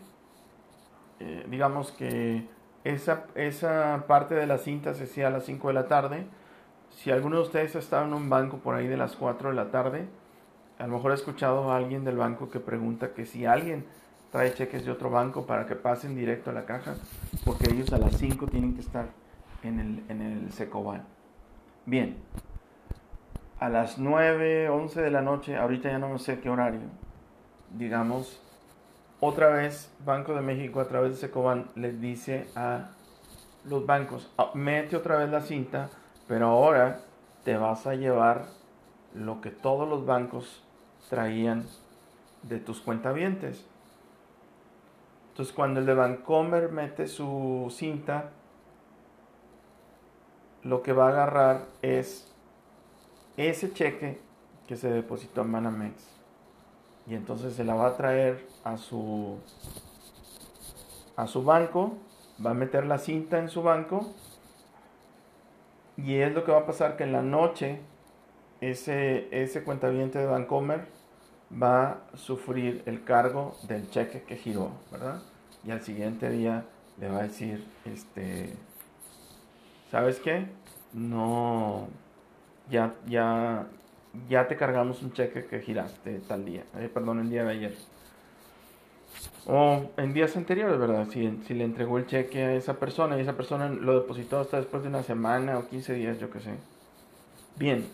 Eh, 1.22 1.46
digamos 1.50 1.94
que 1.94 2.50
esa, 2.84 3.28
esa 3.36 4.04
parte 4.10 4.36
de 4.36 4.46
la 4.46 4.58
cinta 4.58 4.94
se 4.94 5.06
hacía 5.06 5.28
a 5.28 5.30
las 5.30 5.46
5 5.46 5.70
de 5.70 5.74
la 5.74 5.88
tarde. 5.88 6.28
Si 6.96 7.12
alguno 7.12 7.38
de 7.38 7.42
ustedes 7.44 7.76
ha 7.76 7.80
estado 7.80 8.06
en 8.06 8.14
un 8.14 8.30
banco 8.30 8.58
por 8.58 8.76
ahí 8.76 8.88
de 8.88 8.98
las 8.98 9.16
4 9.16 9.50
de 9.50 9.56
la 9.56 9.72
tarde, 9.72 10.08
a 10.80 10.88
lo 10.88 10.94
mejor 10.94 11.12
he 11.12 11.16
escuchado 11.16 11.72
a 11.72 11.78
alguien 11.78 12.04
del 12.04 12.18
banco 12.18 12.50
que 12.50 12.60
pregunta 12.60 13.14
que 13.14 13.26
si 13.26 13.46
alguien 13.46 13.86
trae 14.32 14.54
cheques 14.54 14.86
de 14.86 14.92
otro 14.92 15.10
banco 15.10 15.46
para 15.46 15.66
que 15.66 15.76
pasen 15.76 16.16
directo 16.16 16.50
a 16.50 16.54
la 16.54 16.66
caja, 16.66 16.96
porque 17.46 17.72
ellos 17.72 17.92
a 17.94 17.98
las 17.98 18.18
5 18.18 18.48
tienen 18.48 18.74
que 18.74 18.82
estar 18.82 19.08
en 19.64 19.80
el, 19.80 20.04
en 20.10 20.22
el 20.22 20.52
Secoban. 20.52 21.04
Bien, 21.86 22.18
a 23.60 23.70
las 23.70 23.98
9, 23.98 24.70
11 24.70 25.02
de 25.02 25.12
la 25.12 25.22
noche, 25.22 25.56
ahorita 25.56 25.90
ya 25.90 26.00
no 26.00 26.18
sé 26.18 26.40
qué 26.40 26.50
horario, 26.50 26.82
digamos, 27.78 28.42
otra 29.20 29.50
vez 29.50 29.90
Banco 30.04 30.34
de 30.34 30.42
México 30.42 30.82
a 30.82 30.88
través 30.88 31.12
de 31.12 31.18
Secoban 31.18 31.68
les 31.76 32.02
dice 32.02 32.48
a 32.56 32.90
los 33.66 33.86
bancos, 33.86 34.34
ah, 34.38 34.52
mete 34.54 34.98
otra 34.98 35.18
vez 35.18 35.30
la 35.30 35.42
cinta, 35.42 35.90
pero 36.34 36.48
ahora 36.48 37.00
te 37.44 37.58
vas 37.58 37.86
a 37.86 37.94
llevar 37.94 38.48
lo 39.14 39.40
que 39.40 39.52
todos 39.52 39.88
los 39.88 40.04
bancos 40.08 40.64
traían 41.08 41.68
de 42.42 42.58
tus 42.58 42.82
cuentavientes. 42.82 43.64
Entonces 45.30 45.54
cuando 45.54 45.80
el 45.80 45.86
de 45.86 45.94
Vancomer 45.94 46.72
mete 46.72 47.08
su 47.08 47.68
cinta, 47.70 48.32
lo 50.64 50.82
que 50.82 50.92
va 50.92 51.06
a 51.06 51.10
agarrar 51.10 51.66
es 51.84 52.28
ese 53.38 53.72
cheque 53.72 54.20
que 54.66 54.76
se 54.76 54.90
depositó 54.90 55.42
en 55.42 55.52
Manamex. 55.52 56.04
Y 57.06 57.14
entonces 57.14 57.54
se 57.54 57.64
la 57.64 57.76
va 57.76 57.90
a 57.90 57.96
traer 57.96 58.44
a 58.64 58.78
su 58.78 59.38
a 61.16 61.28
su 61.28 61.44
banco, 61.44 61.94
va 62.44 62.50
a 62.50 62.56
meter 62.56 62.88
la 62.88 62.98
cinta 62.98 63.38
en 63.38 63.50
su 63.50 63.62
banco 63.62 64.16
y 65.98 66.16
es 66.16 66.34
lo 66.34 66.44
que 66.44 66.52
va 66.52 66.60
a 66.60 66.66
pasar 66.66 66.98
que 66.98 67.04
en 67.04 67.12
la 67.12 67.22
noche 67.22 67.80
ese, 68.62 69.28
ese 69.32 69.64
cuentaviente 69.64 70.20
de 70.20 70.26
Vancomer 70.26 70.88
va 71.62 71.90
a 72.14 72.18
sufrir 72.18 72.82
el 72.86 73.04
cargo 73.04 73.56
del 73.68 73.90
cheque 73.90 74.24
que 74.24 74.36
giró, 74.36 74.72
¿verdad? 74.92 75.22
Y 75.66 75.72
al 75.72 75.82
siguiente 75.82 76.30
día 76.30 76.66
le 77.00 77.10
va 77.10 77.20
a 77.20 77.24
decir, 77.24 77.66
este, 77.86 78.54
¿sabes 79.92 80.20
qué? 80.20 80.48
No, 80.94 81.88
ya, 82.70 82.94
ya, 83.08 83.68
ya 84.30 84.48
te 84.48 84.56
cargamos 84.56 85.02
un 85.04 85.14
cheque 85.14 85.46
que 85.46 85.60
giraste 85.62 86.20
tal 86.28 86.46
día, 86.46 86.64
eh, 86.78 86.90
perdón, 86.94 87.20
el 87.20 87.30
día 87.30 87.44
de 87.44 87.52
ayer. 87.52 87.76
O 89.46 89.92
en 89.98 90.14
días 90.14 90.36
anteriores, 90.38 90.80
¿verdad? 90.80 91.08
Si, 91.12 91.40
si 91.46 91.54
le 91.54 91.66
entregó 91.66 91.98
el 91.98 92.08
cheque 92.08 92.44
a 92.44 92.54
esa 92.56 92.76
persona 92.80 93.18
y 93.18 93.22
esa 93.22 93.36
persona 93.36 93.68
lo 93.70 94.00
depositó 94.00 94.40
hasta 94.40 94.58
después 94.58 94.84
de 94.84 94.90
una 94.90 95.04
semana 95.04 95.58
o 95.58 95.68
15 95.68 95.94
días, 95.94 96.20
yo 96.20 96.30
qué 96.30 96.40
sé. 96.40 96.52
Bien, 97.58 97.86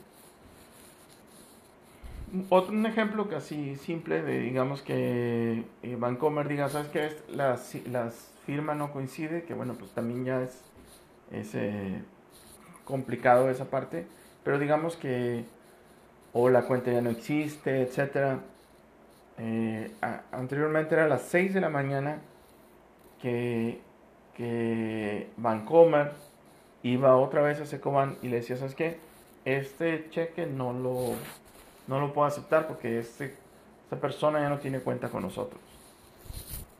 otro 2.50 2.74
un 2.74 2.86
ejemplo 2.86 3.28
casi 3.28 3.76
simple 3.76 4.22
de, 4.22 4.40
digamos, 4.40 4.82
que 4.82 5.64
eh, 5.82 5.96
Vancomer 5.98 6.48
diga, 6.48 6.70
¿sabes 6.70 6.90
qué? 6.90 7.18
Las, 7.30 7.76
las 7.88 8.32
firmas 8.46 8.78
no 8.78 8.92
coincide, 8.92 9.44
que 9.44 9.54
bueno, 9.54 9.74
pues 9.74 9.92
también 9.92 10.26
ya 10.26 10.44
es, 10.44 10.62
es 11.32 11.56
eh, 11.56 12.02
complicado 12.86 13.50
esa 13.50 13.66
parte, 13.66 14.06
pero 14.44 14.60
digamos 14.60 14.96
que 14.96 15.44
o 16.34 16.50
la 16.50 16.64
cuenta 16.64 16.92
ya 16.92 17.02
no 17.02 17.10
existe, 17.10 17.82
etcétera. 17.82 18.40
Eh, 19.40 19.92
anteriormente 20.32 20.96
era 20.96 21.06
a 21.06 21.08
las 21.08 21.22
6 21.24 21.54
de 21.54 21.62
la 21.62 21.70
mañana 21.70 22.20
que, 23.22 23.82
que 24.36 25.30
Vancomer 25.38 26.12
iba 26.84 27.16
otra 27.16 27.42
vez 27.42 27.60
a 27.62 27.66
Secoban 27.66 28.18
y 28.22 28.28
le 28.28 28.38
decía, 28.38 28.58
¿sabes 28.58 28.76
qué? 28.76 28.98
Este 29.46 30.10
cheque 30.10 30.46
no 30.46 30.74
lo 30.74 31.16
no 31.88 32.00
lo 32.00 32.14
puedo 32.14 32.28
aceptar 32.28 32.68
porque 32.68 33.00
este, 33.00 33.34
esta 33.84 34.00
persona 34.00 34.40
ya 34.40 34.50
no 34.50 34.60
tiene 34.60 34.80
cuenta 34.80 35.10
con 35.10 35.24
nosotros. 35.24 35.60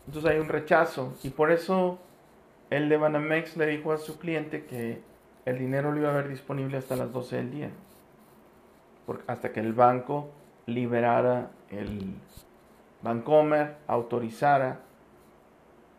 Entonces 0.06 0.32
hay 0.32 0.40
un 0.40 0.48
rechazo 0.48 1.18
y 1.24 1.30
por 1.30 1.52
eso 1.52 1.98
el 2.70 2.90
de 2.90 2.98
Banamex 2.98 3.58
le 3.58 3.66
dijo 3.66 3.92
a 3.92 3.98
su 3.98 4.20
cliente 4.20 4.66
que 4.66 5.02
el 5.46 5.58
dinero 5.58 5.92
lo 5.92 6.00
iba 6.00 6.10
a 6.10 6.12
haber 6.12 6.28
disponible 6.28 6.78
hasta 6.78 6.96
las 6.96 7.12
12 7.12 7.36
del 7.38 7.52
día, 7.52 7.72
hasta 9.26 9.52
que 9.52 9.60
el 9.60 9.74
banco 9.74 10.30
liberara 10.68 11.50
el 11.72 12.14
Bancomer, 13.02 13.78
autorizara 13.88 14.82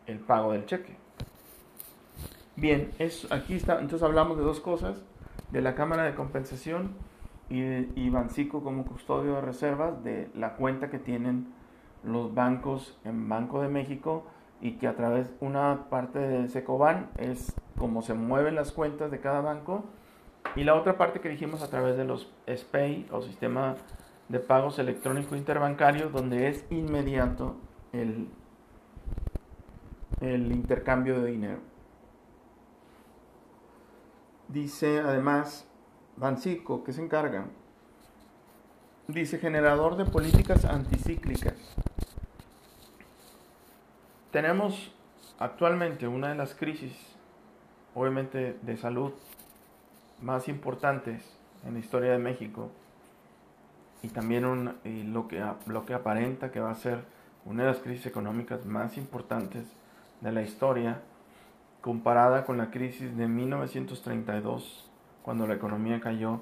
el 0.06 0.18
pago 0.18 0.52
del 0.52 0.66
cheque. 0.66 0.96
Bien, 2.56 2.90
es, 2.98 3.30
aquí 3.32 3.54
está, 3.54 3.80
entonces 3.80 4.02
hablamos 4.02 4.36
de 4.36 4.44
dos 4.44 4.60
cosas, 4.60 5.02
de 5.50 5.62
la 5.62 5.74
Cámara 5.74 6.04
de 6.04 6.14
Compensación 6.14 6.94
y, 7.48 7.60
y 7.60 8.10
Bancico 8.10 8.62
como 8.62 8.84
custodio 8.84 9.36
de 9.36 9.40
reservas, 9.40 10.04
de 10.04 10.30
la 10.34 10.56
cuenta 10.56 10.90
que 10.90 10.98
tienen 10.98 11.52
los 12.04 12.34
bancos 12.34 12.98
en 13.04 13.28
Banco 13.28 13.62
de 13.62 13.68
México 13.68 14.24
y 14.60 14.72
que 14.72 14.86
a 14.86 14.94
través 14.94 15.32
una 15.40 15.86
parte 15.88 16.18
de 16.18 16.48
Secoban 16.48 17.08
es 17.16 17.54
como 17.78 18.02
se 18.02 18.14
mueven 18.14 18.54
las 18.54 18.72
cuentas 18.72 19.10
de 19.10 19.20
cada 19.20 19.40
banco 19.40 19.84
y 20.56 20.64
la 20.64 20.74
otra 20.74 20.98
parte 20.98 21.20
que 21.20 21.28
dijimos 21.28 21.62
a 21.62 21.68
través 21.68 21.96
de 21.96 22.04
los 22.04 22.30
SPAY 22.46 23.06
o 23.10 23.22
sistema 23.22 23.76
de 24.30 24.38
pagos 24.38 24.78
electrónicos 24.78 25.36
interbancarios 25.36 26.12
donde 26.12 26.46
es 26.48 26.64
inmediato 26.70 27.56
el, 27.92 28.28
el 30.20 30.52
intercambio 30.52 31.20
de 31.20 31.32
dinero. 31.32 31.58
Dice 34.46 35.00
además 35.00 35.66
Bancico, 36.16 36.84
que 36.84 36.92
se 36.92 37.02
encarga, 37.02 37.46
dice 39.08 39.38
generador 39.38 39.96
de 39.96 40.04
políticas 40.04 40.64
anticíclicas. 40.64 41.56
Tenemos 44.30 44.94
actualmente 45.40 46.06
una 46.06 46.28
de 46.28 46.36
las 46.36 46.54
crisis, 46.54 46.92
obviamente 47.96 48.56
de 48.62 48.76
salud, 48.76 49.10
más 50.22 50.46
importantes 50.46 51.36
en 51.64 51.74
la 51.74 51.80
historia 51.80 52.12
de 52.12 52.18
México 52.18 52.70
y 54.02 54.08
también 54.08 54.74
lo, 55.12 55.28
que, 55.28 55.44
lo 55.66 55.84
que 55.84 55.94
aparenta 55.94 56.50
que 56.50 56.60
va 56.60 56.70
a 56.70 56.74
ser 56.74 57.04
una 57.44 57.64
de 57.64 57.70
las 57.70 57.80
crisis 57.80 58.06
económicas 58.06 58.64
más 58.66 58.96
importantes 58.96 59.64
de 60.20 60.32
la 60.32 60.42
historia, 60.42 61.00
comparada 61.80 62.44
con 62.44 62.58
la 62.58 62.70
crisis 62.70 63.16
de 63.16 63.26
1932, 63.26 64.90
cuando 65.22 65.46
la 65.46 65.54
economía 65.54 66.00
cayó 66.00 66.40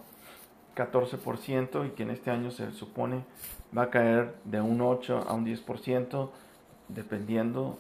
14% 0.77 1.87
y 1.87 1.91
que 1.91 2.03
en 2.05 2.11
este 2.11 2.31
año 2.31 2.51
se 2.51 2.71
supone 2.73 3.25
va 3.77 3.83
a 3.83 3.91
caer 3.91 4.35
de 4.45 4.61
un 4.61 4.81
8 4.81 5.27
a 5.29 5.33
un 5.35 5.45
10%, 5.45 6.31
dependiendo 6.89 7.79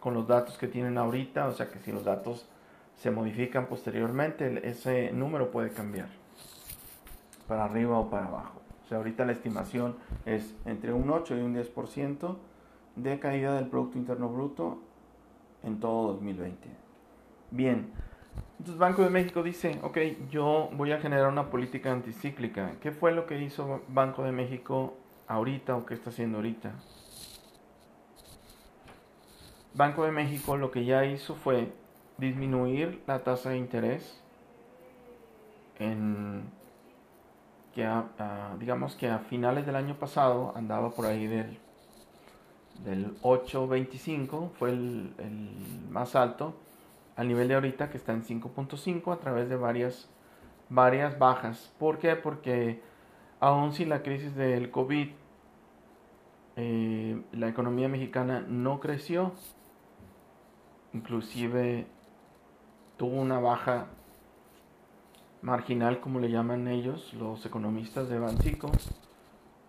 con 0.00 0.14
los 0.14 0.26
datos 0.26 0.58
que 0.58 0.66
tienen 0.66 0.98
ahorita, 0.98 1.46
o 1.46 1.52
sea 1.52 1.70
que 1.70 1.78
si 1.78 1.92
los 1.92 2.04
datos 2.04 2.46
se 2.96 3.10
modifican 3.10 3.66
posteriormente, 3.66 4.68
ese 4.68 5.12
número 5.12 5.50
puede 5.50 5.70
cambiar 5.70 6.08
para 7.46 7.64
arriba 7.64 7.98
o 7.98 8.10
para 8.10 8.26
abajo. 8.26 8.61
Ahorita 8.96 9.24
la 9.24 9.32
estimación 9.32 9.96
es 10.26 10.54
entre 10.64 10.92
un 10.92 11.10
8 11.10 11.36
y 11.36 11.40
un 11.40 11.54
10% 11.54 12.36
de 12.96 13.18
caída 13.18 13.54
del 13.54 13.66
Producto 13.66 13.98
Interno 13.98 14.28
Bruto 14.28 14.78
en 15.62 15.80
todo 15.80 16.12
2020. 16.12 16.68
Bien, 17.50 17.92
entonces 18.58 18.78
Banco 18.78 19.02
de 19.02 19.10
México 19.10 19.42
dice, 19.42 19.78
ok, 19.82 19.98
yo 20.30 20.70
voy 20.74 20.92
a 20.92 21.00
generar 21.00 21.28
una 21.28 21.50
política 21.50 21.92
anticíclica. 21.92 22.76
¿Qué 22.80 22.92
fue 22.92 23.12
lo 23.12 23.26
que 23.26 23.40
hizo 23.42 23.82
Banco 23.88 24.22
de 24.22 24.32
México 24.32 24.94
ahorita 25.26 25.76
o 25.76 25.84
qué 25.84 25.94
está 25.94 26.10
haciendo 26.10 26.38
ahorita? 26.38 26.72
Banco 29.74 30.04
de 30.04 30.12
México 30.12 30.56
lo 30.56 30.70
que 30.70 30.84
ya 30.84 31.04
hizo 31.06 31.34
fue 31.34 31.72
disminuir 32.18 33.02
la 33.06 33.24
tasa 33.24 33.50
de 33.50 33.58
interés 33.58 34.22
en 35.78 36.44
que 37.74 37.88
digamos 38.58 38.94
que 38.96 39.08
a 39.08 39.18
finales 39.18 39.66
del 39.66 39.76
año 39.76 39.94
pasado 39.94 40.52
andaba 40.56 40.90
por 40.90 41.06
ahí 41.06 41.26
del 41.26 41.58
del 42.84 43.20
8.25 43.22 44.50
fue 44.58 44.70
el, 44.70 45.14
el, 45.18 45.50
más 45.90 46.16
alto 46.16 46.54
al 47.16 47.28
nivel 47.28 47.48
de 47.48 47.54
ahorita 47.54 47.90
que 47.90 47.96
está 47.96 48.12
en 48.12 48.24
5.5 48.24 49.12
a 49.12 49.18
través 49.18 49.48
de 49.48 49.56
varias 49.56 50.08
varias 50.68 51.18
bajas 51.18 51.72
¿por 51.78 51.98
qué? 51.98 52.16
porque 52.16 52.82
aún 53.40 53.72
sin 53.72 53.88
la 53.88 54.02
crisis 54.02 54.34
del 54.34 54.70
COVID 54.70 55.08
eh, 56.56 57.22
la 57.32 57.48
economía 57.48 57.88
mexicana 57.88 58.44
no 58.46 58.80
creció 58.80 59.32
inclusive 60.92 61.86
tuvo 62.96 63.20
una 63.20 63.38
baja 63.38 63.86
marginal, 65.42 66.00
como 66.00 66.20
le 66.20 66.30
llaman 66.30 66.68
ellos, 66.68 67.12
los 67.14 67.44
economistas 67.44 68.08
de 68.08 68.18
Bancico, 68.18 68.70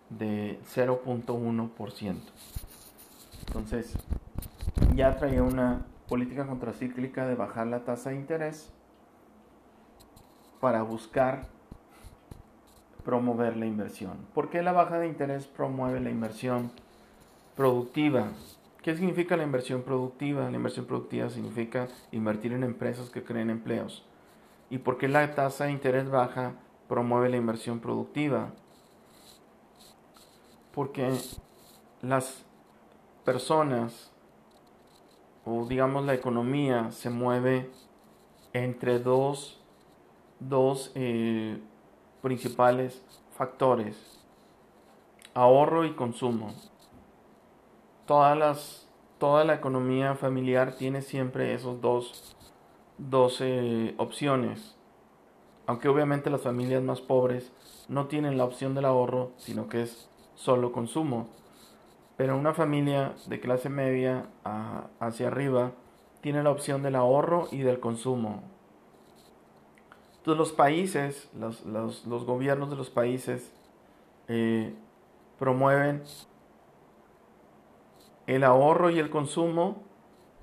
de 0.08 0.58
0.1%. 0.74 2.16
Entonces, 3.46 3.94
ya 4.94 5.16
traía 5.16 5.42
una 5.42 5.84
política 6.08 6.46
contracíclica 6.46 7.26
de 7.26 7.34
bajar 7.34 7.66
la 7.66 7.84
tasa 7.84 8.10
de 8.10 8.16
interés 8.16 8.72
para 10.60 10.82
buscar 10.82 11.46
promover 13.04 13.56
la 13.56 13.66
inversión. 13.66 14.16
¿Por 14.32 14.48
qué 14.50 14.62
la 14.62 14.72
baja 14.72 14.98
de 14.98 15.08
interés 15.08 15.46
promueve 15.46 16.00
la 16.00 16.10
inversión 16.10 16.70
productiva? 17.56 18.28
¿Qué 18.82 18.96
significa 18.96 19.36
la 19.36 19.44
inversión 19.44 19.82
productiva? 19.82 20.48
La 20.50 20.56
inversión 20.56 20.86
productiva 20.86 21.28
significa 21.28 21.88
invertir 22.12 22.52
en 22.52 22.64
empresas 22.64 23.10
que 23.10 23.22
creen 23.22 23.50
empleos. 23.50 24.04
¿Y 24.74 24.78
por 24.78 24.98
qué 24.98 25.06
la 25.06 25.36
tasa 25.36 25.66
de 25.66 25.70
interés 25.70 26.10
baja 26.10 26.54
promueve 26.88 27.28
la 27.28 27.36
inversión 27.36 27.78
productiva? 27.78 28.50
Porque 30.72 31.16
las 32.02 32.44
personas 33.24 34.10
o 35.44 35.64
digamos 35.66 36.04
la 36.04 36.14
economía 36.14 36.90
se 36.90 37.08
mueve 37.08 37.70
entre 38.52 38.98
dos, 38.98 39.60
dos 40.40 40.90
eh, 40.96 41.60
principales 42.20 43.00
factores, 43.38 44.18
ahorro 45.34 45.84
y 45.84 45.94
consumo 45.94 46.52
las, 48.08 48.88
toda 49.18 49.44
la 49.44 49.54
economía 49.54 50.16
familiar 50.16 50.74
tiene 50.74 51.00
siempre 51.00 51.54
esos 51.54 51.80
dos, 51.80 52.33
dos 52.98 53.42
opciones. 53.96 54.76
Aunque 55.66 55.88
obviamente 55.88 56.30
las 56.30 56.42
familias 56.42 56.82
más 56.82 57.00
pobres 57.00 57.52
no 57.88 58.06
tienen 58.06 58.36
la 58.36 58.44
opción 58.44 58.74
del 58.74 58.84
ahorro, 58.84 59.32
sino 59.36 59.68
que 59.68 59.82
es 59.82 60.08
solo 60.34 60.72
consumo. 60.72 61.28
Pero 62.16 62.36
una 62.36 62.54
familia 62.54 63.14
de 63.26 63.40
clase 63.40 63.68
media 63.68 64.26
hacia 65.00 65.28
arriba 65.28 65.72
tiene 66.20 66.42
la 66.42 66.50
opción 66.50 66.82
del 66.82 66.96
ahorro 66.96 67.48
y 67.50 67.58
del 67.58 67.80
consumo. 67.80 68.42
Entonces 70.18 70.38
los 70.38 70.52
países, 70.52 71.28
los, 71.34 71.66
los, 71.66 72.06
los 72.06 72.24
gobiernos 72.24 72.70
de 72.70 72.76
los 72.76 72.88
países 72.88 73.52
eh, 74.28 74.74
promueven 75.38 76.02
el 78.26 78.44
ahorro 78.44 78.88
y 78.88 78.98
el 78.98 79.10
consumo, 79.10 79.82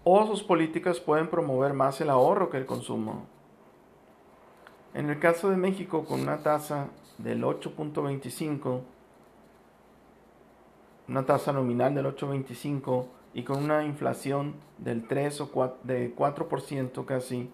o 0.03 0.25
sus 0.25 0.43
políticas 0.43 0.99
pueden 0.99 1.29
promover 1.29 1.73
más 1.73 2.01
el 2.01 2.09
ahorro 2.09 2.49
que 2.49 2.57
el 2.57 2.65
consumo. 2.65 3.25
En 4.93 5.09
el 5.09 5.19
caso 5.19 5.49
de 5.49 5.57
México, 5.57 6.05
con 6.05 6.21
una 6.21 6.43
tasa 6.43 6.87
del 7.17 7.43
8.25, 7.43 8.81
una 11.07 11.25
tasa 11.25 11.53
nominal 11.53 11.93
del 11.93 12.05
8.25 12.05 13.05
y 13.33 13.43
con 13.43 13.63
una 13.63 13.85
inflación 13.85 14.55
del 14.77 15.07
3 15.07 15.41
o 15.41 15.51
4, 15.51 15.77
de 15.83 16.15
4% 16.15 17.05
casi, 17.05 17.49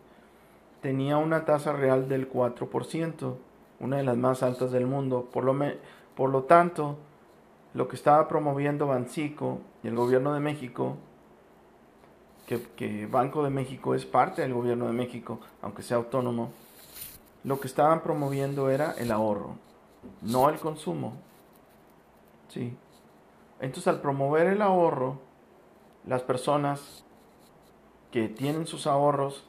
tenía 0.82 1.18
una 1.18 1.46
tasa 1.46 1.74
real 1.74 2.08
del 2.08 2.32
4%, 2.32 3.36
una 3.80 3.98
de 3.98 4.04
las 4.04 4.18
más 4.18 4.42
altas 4.42 4.72
del 4.72 4.88
mundo. 4.88 5.30
Por 5.32 5.44
lo, 5.44 5.56
por 6.16 6.30
lo 6.30 6.44
tanto, 6.44 6.98
lo 7.74 7.88
que 7.88 7.96
estaba 7.96 8.28
promoviendo 8.28 8.88
Bancico 8.88 9.60
y 9.84 9.88
el 9.88 9.96
gobierno 9.96 10.34
de 10.34 10.40
México, 10.40 10.98
que, 12.48 13.08
Banco 13.08 13.44
de 13.44 13.50
México 13.50 13.94
es 13.94 14.06
parte 14.06 14.42
del 14.42 14.54
gobierno 14.54 14.88
de 14.88 14.94
México, 14.94 15.40
aunque 15.62 15.84
sea 15.84 15.98
autónomo, 15.98 16.52
lo 17.44 17.60
que 17.60 17.68
estaban 17.68 18.02
promoviendo 18.02 18.70
era 18.70 18.94
el 18.94 19.12
ahorro, 19.12 19.56
no 20.22 20.50
el 20.50 20.58
consumo. 20.58 21.14
¿Sí? 22.48 22.76
Entonces 23.60 23.88
al 23.88 24.00
promover 24.00 24.48
el 24.48 24.62
ahorro, 24.62 25.20
las 26.06 26.22
personas 26.22 27.04
que 28.12 28.30
tienen 28.30 28.66
sus 28.66 28.88
ahorros 28.88 29.46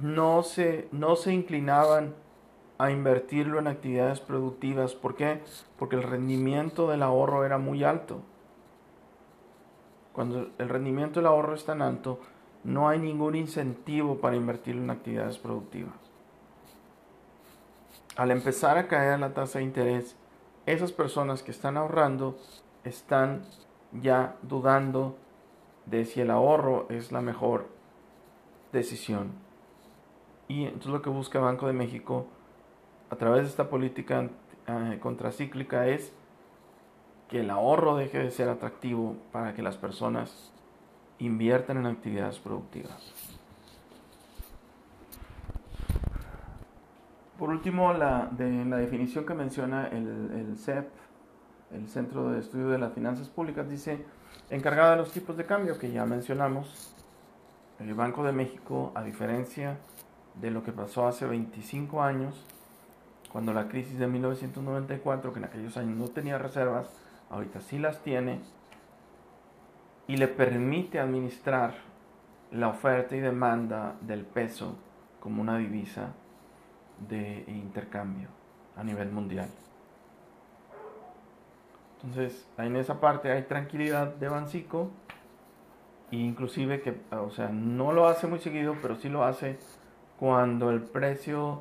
no 0.00 0.42
se, 0.42 0.88
no 0.92 1.16
se 1.16 1.32
inclinaban 1.32 2.14
a 2.76 2.90
invertirlo 2.90 3.58
en 3.58 3.68
actividades 3.68 4.20
productivas. 4.20 4.94
¿Por 4.94 5.14
qué? 5.14 5.40
Porque 5.78 5.96
el 5.96 6.02
rendimiento 6.02 6.90
del 6.90 7.02
ahorro 7.02 7.46
era 7.46 7.56
muy 7.56 7.84
alto. 7.84 8.20
Cuando 10.12 10.50
el 10.58 10.68
rendimiento 10.68 11.20
del 11.20 11.26
ahorro 11.26 11.54
es 11.54 11.64
tan 11.64 11.82
alto, 11.82 12.20
no 12.64 12.88
hay 12.88 12.98
ningún 12.98 13.34
incentivo 13.34 14.18
para 14.18 14.36
invertirlo 14.36 14.82
en 14.82 14.90
actividades 14.90 15.38
productivas. 15.38 15.94
Al 18.16 18.30
empezar 18.30 18.76
a 18.76 18.88
caer 18.88 19.18
la 19.18 19.32
tasa 19.32 19.58
de 19.58 19.64
interés, 19.64 20.16
esas 20.66 20.92
personas 20.92 21.42
que 21.42 21.50
están 21.50 21.76
ahorrando 21.76 22.38
están 22.84 23.42
ya 23.92 24.36
dudando 24.42 25.16
de 25.86 26.04
si 26.04 26.20
el 26.20 26.30
ahorro 26.30 26.86
es 26.90 27.10
la 27.10 27.20
mejor 27.20 27.66
decisión. 28.72 29.32
Y 30.46 30.64
entonces 30.64 30.92
lo 30.92 31.02
que 31.02 31.10
busca 31.10 31.40
Banco 31.40 31.66
de 31.66 31.72
México 31.72 32.26
a 33.10 33.16
través 33.16 33.42
de 33.42 33.48
esta 33.48 33.68
política 33.68 34.28
eh, 34.66 34.98
contracíclica 35.00 35.88
es 35.88 36.12
que 37.32 37.40
el 37.40 37.48
ahorro 37.48 37.96
deje 37.96 38.18
de 38.18 38.30
ser 38.30 38.50
atractivo 38.50 39.16
para 39.32 39.54
que 39.54 39.62
las 39.62 39.78
personas 39.78 40.52
inviertan 41.18 41.78
en 41.78 41.86
actividades 41.86 42.38
productivas. 42.38 43.10
Por 47.38 47.48
último, 47.48 47.94
la, 47.94 48.30
la 48.38 48.76
definición 48.76 49.24
que 49.24 49.32
menciona 49.32 49.88
el, 49.88 50.06
el 50.06 50.58
CEP, 50.58 50.86
el 51.72 51.88
Centro 51.88 52.30
de 52.32 52.40
Estudio 52.40 52.68
de 52.68 52.76
las 52.76 52.92
Finanzas 52.92 53.30
Públicas, 53.30 53.66
dice, 53.66 54.04
encargada 54.50 54.90
de 54.90 54.96
los 54.98 55.10
tipos 55.10 55.34
de 55.38 55.46
cambio 55.46 55.78
que 55.78 55.90
ya 55.90 56.04
mencionamos, 56.04 56.94
el 57.80 57.94
Banco 57.94 58.24
de 58.24 58.32
México, 58.32 58.92
a 58.94 59.02
diferencia 59.02 59.78
de 60.34 60.50
lo 60.50 60.62
que 60.62 60.72
pasó 60.72 61.06
hace 61.06 61.24
25 61.24 62.02
años, 62.02 62.44
cuando 63.32 63.54
la 63.54 63.68
crisis 63.68 63.98
de 63.98 64.06
1994, 64.06 65.32
que 65.32 65.38
en 65.38 65.46
aquellos 65.46 65.78
años 65.78 65.96
no 65.96 66.08
tenía 66.08 66.36
reservas, 66.36 66.90
ahorita 67.32 67.60
sí 67.60 67.78
las 67.78 68.02
tiene, 68.02 68.40
y 70.06 70.16
le 70.16 70.28
permite 70.28 71.00
administrar 71.00 71.74
la 72.50 72.68
oferta 72.68 73.16
y 73.16 73.20
demanda 73.20 73.96
del 74.02 74.24
peso 74.24 74.76
como 75.20 75.40
una 75.40 75.56
divisa 75.56 76.12
de 77.08 77.44
intercambio 77.48 78.28
a 78.76 78.84
nivel 78.84 79.10
mundial. 79.10 79.48
Entonces, 81.96 82.46
en 82.58 82.76
esa 82.76 83.00
parte 83.00 83.30
hay 83.30 83.42
tranquilidad 83.44 84.14
de 84.14 84.28
Bancico, 84.28 84.90
inclusive 86.10 86.82
que, 86.82 87.00
o 87.12 87.30
sea, 87.30 87.48
no 87.48 87.92
lo 87.92 88.08
hace 88.08 88.26
muy 88.26 88.40
seguido, 88.40 88.76
pero 88.82 88.96
sí 88.96 89.08
lo 89.08 89.24
hace 89.24 89.58
cuando 90.18 90.70
el 90.70 90.82
precio 90.82 91.60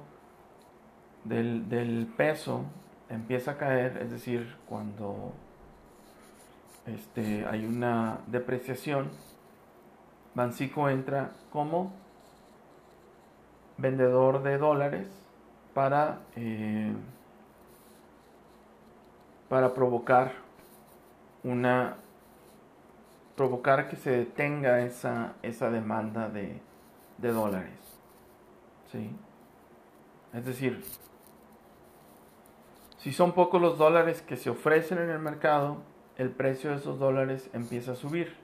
del, 1.24 1.70
del 1.70 2.08
peso 2.18 2.66
empieza 3.08 3.52
a 3.52 3.58
caer, 3.58 3.98
es 4.02 4.12
decir, 4.12 4.58
cuando 4.68 5.34
este, 6.86 7.46
hay 7.46 7.66
una 7.66 8.20
depreciación, 8.28 9.10
Bancico 10.34 10.90
entra 10.90 11.32
como 11.52 11.92
vendedor 13.78 14.44
de 14.44 14.58
dólares 14.58 15.08
para, 15.74 16.20
eh, 16.36 16.94
para 19.50 19.74
provocar 19.74 20.34
una 21.44 21.98
provocar 23.36 23.90
que 23.90 23.96
se 23.96 24.12
detenga 24.12 24.82
esa, 24.82 25.34
esa 25.42 25.72
demanda 25.72 26.30
de, 26.30 26.62
de 27.18 27.32
dólares. 27.32 27.80
¿Sí? 28.92 29.10
Es 30.34 30.46
decir, 30.46 30.84
si 32.98 33.12
son 33.12 33.32
pocos 33.32 33.60
los 33.60 33.78
dólares 33.80 34.22
que 34.22 34.38
se 34.38 34.50
ofrecen 34.50 35.00
en 35.00 35.10
el 35.10 35.20
mercado, 35.20 35.78
el 36.22 36.30
precio 36.30 36.70
de 36.70 36.76
esos 36.76 37.00
dólares 37.00 37.50
empieza 37.52 37.94
a 37.94 37.96
subir. 37.96 38.36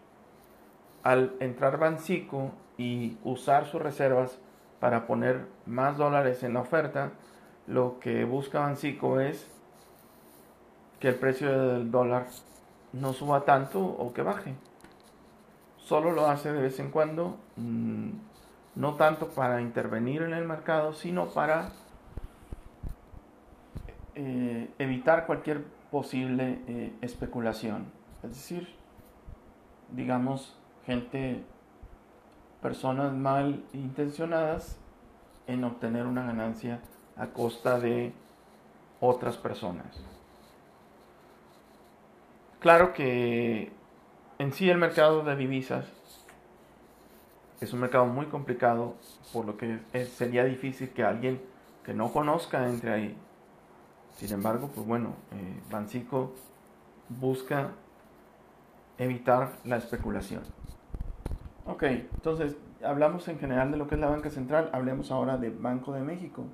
Al 1.03 1.35
entrar 1.39 1.77
Bancico 1.77 2.51
y 2.75 3.17
usar 3.23 3.67
sus 3.67 3.79
reservas 3.79 4.39
para 4.79 5.05
poner 5.05 5.45
más 5.67 5.95
dólares 5.95 6.41
en 6.41 6.55
la 6.55 6.61
oferta, 6.61 7.11
lo 7.67 7.99
que 7.99 8.25
busca 8.25 8.61
Bancico 8.61 9.19
es 9.19 9.47
que 10.99 11.09
el 11.09 11.15
precio 11.15 11.51
del 11.51 11.91
dólar 11.91 12.25
no 12.93 13.13
suba 13.13 13.45
tanto 13.45 13.79
o 13.79 14.11
que 14.11 14.23
baje. 14.23 14.55
Solo 15.77 16.11
lo 16.13 16.25
hace 16.25 16.51
de 16.51 16.61
vez 16.61 16.79
en 16.79 16.89
cuando, 16.89 17.37
mm, 17.57 18.09
no 18.73 18.95
tanto 18.95 19.27
para 19.27 19.61
intervenir 19.61 20.23
en 20.23 20.33
el 20.33 20.45
mercado, 20.45 20.93
sino 20.93 21.27
para 21.27 21.69
eh, 24.19 24.67
evitar 24.79 25.27
cualquier 25.27 25.63
posible 25.91 26.59
eh, 26.67 26.91
especulación. 27.01 27.85
Es 28.23 28.31
decir, 28.31 28.67
digamos, 29.91 30.57
gente, 30.87 31.43
personas 32.59 33.13
mal 33.13 33.63
intencionadas 33.73 34.79
en 35.45 35.63
obtener 35.63 36.07
una 36.07 36.25
ganancia 36.25 36.79
a 37.15 37.27
costa 37.27 37.79
de 37.79 38.11
otras 39.01 39.37
personas. 39.37 40.03
Claro 42.59 42.91
que 42.95 43.71
en 44.39 44.51
sí 44.51 44.67
el 44.67 44.79
mercado 44.79 45.23
de 45.23 45.35
divisas 45.35 45.85
es 47.61 47.71
un 47.71 47.81
mercado 47.81 48.07
muy 48.07 48.25
complicado, 48.25 48.95
por 49.31 49.45
lo 49.45 49.57
que 49.57 49.77
sería 50.05 50.43
difícil 50.43 50.89
que 50.89 51.03
alguien 51.03 51.39
que 51.83 51.93
no 51.93 52.11
conozca 52.11 52.67
entre 52.67 52.91
ahí. 52.91 53.17
Sin 54.17 54.33
embargo, 54.33 54.71
pues 54.73 54.85
bueno, 54.85 55.13
eh, 55.31 55.61
Bancico 55.69 56.33
busca 57.07 57.69
evitar 58.97 59.51
la 59.63 59.77
especulación. 59.77 60.41
Ok, 61.67 61.83
entonces 61.83 62.57
hablamos 62.83 63.27
en 63.27 63.37
general 63.37 63.71
de 63.71 63.77
lo 63.77 63.87
que 63.87 63.93
es 63.93 64.01
la 64.01 64.09
banca 64.09 64.31
central, 64.31 64.71
hablemos 64.73 65.11
ahora 65.11 65.37
de 65.37 65.51
Banco 65.51 65.93
de 65.93 66.01
México. 66.01 66.45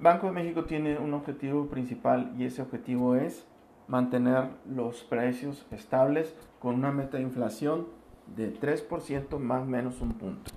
Banco 0.00 0.26
de 0.26 0.32
México 0.32 0.64
tiene 0.64 0.98
un 0.98 1.14
objetivo 1.14 1.66
principal 1.66 2.34
y 2.36 2.44
ese 2.44 2.60
objetivo 2.60 3.14
es 3.14 3.46
mantener 3.86 4.48
los 4.68 5.04
precios 5.04 5.64
estables 5.70 6.34
con 6.58 6.74
una 6.74 6.90
meta 6.90 7.18
de 7.18 7.22
inflación 7.22 7.86
de 8.34 8.52
3% 8.52 9.38
más 9.38 9.64
menos 9.66 10.00
un 10.00 10.14
punto. 10.14 10.51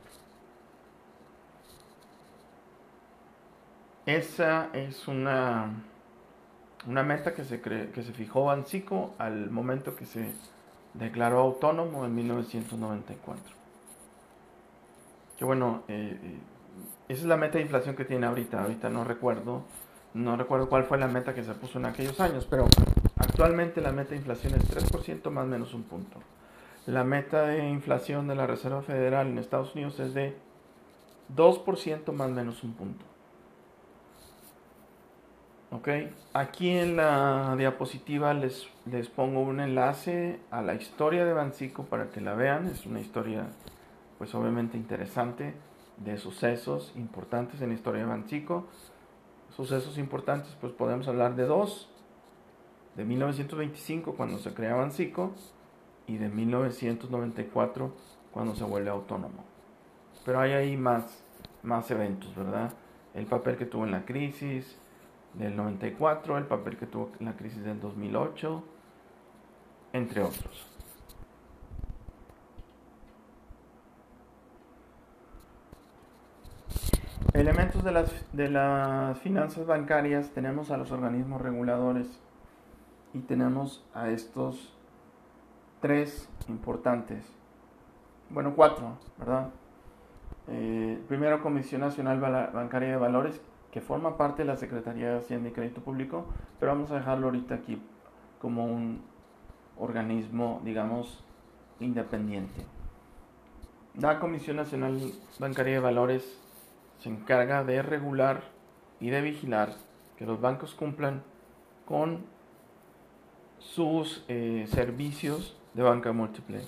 Esa 4.06 4.70
es 4.74 5.08
una, 5.08 5.72
una 6.88 7.04
meta 7.04 7.34
que 7.34 7.44
se, 7.44 7.60
que 7.62 8.04
se 8.04 8.14
fijó 8.14 8.46
Bancico 8.46 9.16
al 9.18 9.50
momento 9.50 9.96
que 9.96 10.06
se 10.06 10.34
declaró 10.94 11.40
autónomo 11.40 12.06
en 12.06 12.14
1994. 12.14 13.44
Que 15.38 15.44
bueno, 15.44 15.84
eh, 15.88 16.20
eh, 16.22 16.40
esa 17.10 17.22
es 17.22 17.28
la 17.28 17.38
meta 17.38 17.58
de 17.58 17.64
inflación 17.64 17.96
que 17.96 18.06
tiene 18.06 18.28
ahorita. 18.28 18.62
Ahorita 18.62 18.90
no 18.90 19.04
recuerdo, 19.04 19.64
no 20.14 20.38
recuerdo 20.38 20.70
cuál 20.70 20.86
fue 20.86 20.98
la 20.98 21.08
meta 21.08 21.34
que 21.34 21.44
se 21.44 21.54
puso 21.56 21.80
en 21.80 21.86
aquellos 21.86 22.20
años, 22.20 22.48
pero 22.50 22.68
actualmente 23.18 23.82
la 23.82 23.92
meta 23.92 24.12
de 24.12 24.18
inflación 24.18 24.54
es 24.54 24.70
3% 24.70 25.32
más 25.32 25.48
menos 25.48 25.74
un 25.74 25.84
punto. 25.84 26.20
La 26.86 27.04
meta 27.04 27.48
de 27.48 27.68
inflación 27.68 28.28
de 28.28 28.36
la 28.36 28.46
Reserva 28.46 28.84
Federal 28.84 29.28
en 29.28 29.40
Estados 29.40 29.74
Unidos 29.74 30.00
es 30.00 30.14
de 30.14 30.38
2% 31.36 32.12
más 32.14 32.30
menos 32.30 32.64
un 32.64 32.74
punto. 32.74 33.04
Ok, 35.76 35.90
aquí 36.32 36.70
en 36.70 36.96
la 36.96 37.54
diapositiva 37.58 38.34
les, 38.34 38.66
les 38.90 39.10
pongo 39.10 39.42
un 39.42 39.60
enlace 39.60 40.40
a 40.50 40.62
la 40.62 40.74
historia 40.74 41.26
de 41.26 41.34
Bancico 41.34 41.84
para 41.84 42.12
que 42.12 42.22
la 42.22 42.34
vean. 42.34 42.68
Es 42.68 42.86
una 42.86 43.02
historia, 43.02 43.48
pues 44.18 44.34
obviamente 44.36 44.78
interesante, 44.78 45.54
de 45.98 46.18
sucesos 46.18 46.94
importantes 46.96 47.62
en 47.62 47.70
la 47.70 47.76
historia 47.76 48.04
de 48.04 48.08
Bancico. 48.08 48.68
Sucesos 49.54 49.98
importantes, 49.98 50.56
pues 50.62 50.72
podemos 50.72 51.10
hablar 51.10 51.36
de 51.36 51.44
dos: 51.44 51.90
de 52.96 53.04
1925, 53.04 54.14
cuando 54.14 54.38
se 54.38 54.54
crea 54.54 54.76
Bancico, 54.76 55.34
y 56.08 56.16
de 56.16 56.30
1994, 56.30 57.92
cuando 58.32 58.56
se 58.56 58.64
vuelve 58.64 58.92
autónomo. 58.92 59.44
Pero 60.24 60.40
hay 60.40 60.54
ahí 60.54 60.78
más, 60.78 61.22
más 61.64 61.92
eventos, 61.92 62.34
¿verdad? 62.34 62.72
El 63.14 63.26
papel 63.26 63.58
que 63.58 63.66
tuvo 63.66 63.84
en 63.84 63.92
la 63.92 64.06
crisis 64.06 64.78
del 65.38 65.56
94, 65.56 66.38
el 66.38 66.46
papel 66.46 66.78
que 66.78 66.86
tuvo 66.86 67.12
la 67.20 67.34
crisis 67.34 67.64
del 67.64 67.80
2008, 67.80 68.64
entre 69.94 70.22
otros. 70.22 70.72
Elementos 77.34 77.84
de 77.84 77.92
las, 77.92 78.34
de 78.34 78.50
las 78.50 79.20
finanzas 79.20 79.66
bancarias 79.66 80.32
tenemos 80.32 80.72
a 80.72 80.78
los 80.78 80.92
organismos 80.92 81.42
reguladores 81.42 82.08
y 83.14 83.20
tenemos 83.20 83.86
a 83.94 84.10
estos 84.10 84.74
tres 85.82 86.30
importantes, 86.48 87.26
bueno, 88.30 88.54
cuatro, 88.56 88.98
¿verdad? 89.18 89.50
Eh, 90.48 91.00
primero, 91.08 91.42
Comisión 91.42 91.82
Nacional 91.82 92.20
Bancaria 92.20 92.90
de 92.90 92.98
Valores, 92.98 93.42
que 93.76 93.82
forma 93.82 94.16
parte 94.16 94.44
de 94.44 94.48
la 94.48 94.56
Secretaría 94.56 95.10
de 95.10 95.18
Hacienda 95.18 95.50
y 95.50 95.52
Crédito 95.52 95.82
Público, 95.82 96.28
pero 96.62 96.72
vamos 96.72 96.92
a 96.92 96.96
dejarlo 96.96 97.26
ahorita 97.26 97.56
aquí 97.56 97.78
como 98.40 98.64
un 98.68 99.02
organismo, 99.78 100.62
digamos, 100.64 101.26
independiente. 101.82 102.66
La 104.00 104.22
Comisión 104.22 104.56
Nacional 104.56 105.12
Bancaria 105.40 105.74
de 105.74 105.80
Valores 105.82 106.40
se 107.00 107.10
encarga 107.10 107.66
de 107.66 107.82
regular 107.82 108.44
y 109.02 109.10
de 109.10 109.20
vigilar 109.20 109.74
que 110.18 110.26
los 110.26 110.40
bancos 110.40 110.74
cumplan 110.74 111.22
con 111.86 112.24
sus 113.60 114.24
eh, 114.30 114.68
servicios 114.70 115.60
de 115.74 115.84
banca 115.84 116.14
múltiple. 116.14 116.62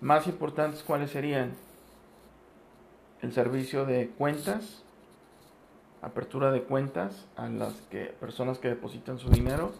Más 0.00 0.28
importantes, 0.28 0.84
¿cuáles 0.84 1.10
serían? 1.10 1.56
el 3.22 3.32
servicio 3.32 3.84
de 3.84 4.10
cuentas, 4.16 4.84
apertura 6.02 6.50
de 6.52 6.62
cuentas 6.62 7.26
a 7.36 7.48
las 7.48 7.74
que, 7.90 8.06
personas 8.06 8.58
que 8.58 8.68
depositan 8.68 9.18
su 9.18 9.30
dinero 9.30 9.72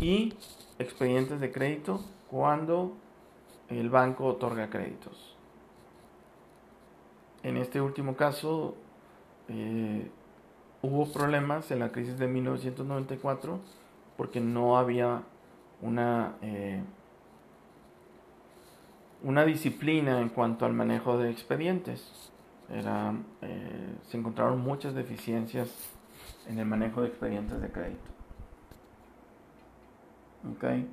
y 0.00 0.34
expedientes 0.78 1.40
de 1.40 1.52
crédito 1.52 2.00
cuando 2.30 2.92
el 3.68 3.90
banco 3.90 4.26
otorga 4.26 4.68
créditos. 4.70 5.36
En 7.42 7.56
este 7.56 7.80
último 7.80 8.16
caso 8.16 8.74
eh, 9.48 10.10
hubo 10.82 11.12
problemas 11.12 11.70
en 11.70 11.80
la 11.80 11.90
crisis 11.90 12.18
de 12.18 12.26
1994 12.28 13.60
porque 14.16 14.40
no 14.40 14.76
había 14.76 15.22
una, 15.80 16.36
eh, 16.42 16.82
una 19.22 19.44
disciplina 19.44 20.20
en 20.20 20.28
cuanto 20.28 20.66
al 20.66 20.72
manejo 20.72 21.18
de 21.18 21.30
expedientes. 21.30 22.31
Era, 22.70 23.14
eh, 23.42 23.96
se 24.08 24.16
encontraron 24.16 24.60
muchas 24.60 24.94
deficiencias 24.94 25.68
en 26.46 26.58
el 26.58 26.66
manejo 26.66 27.02
de 27.02 27.08
expedientes 27.08 27.60
de 27.60 27.70
crédito. 27.70 28.10
Okay. 30.56 30.90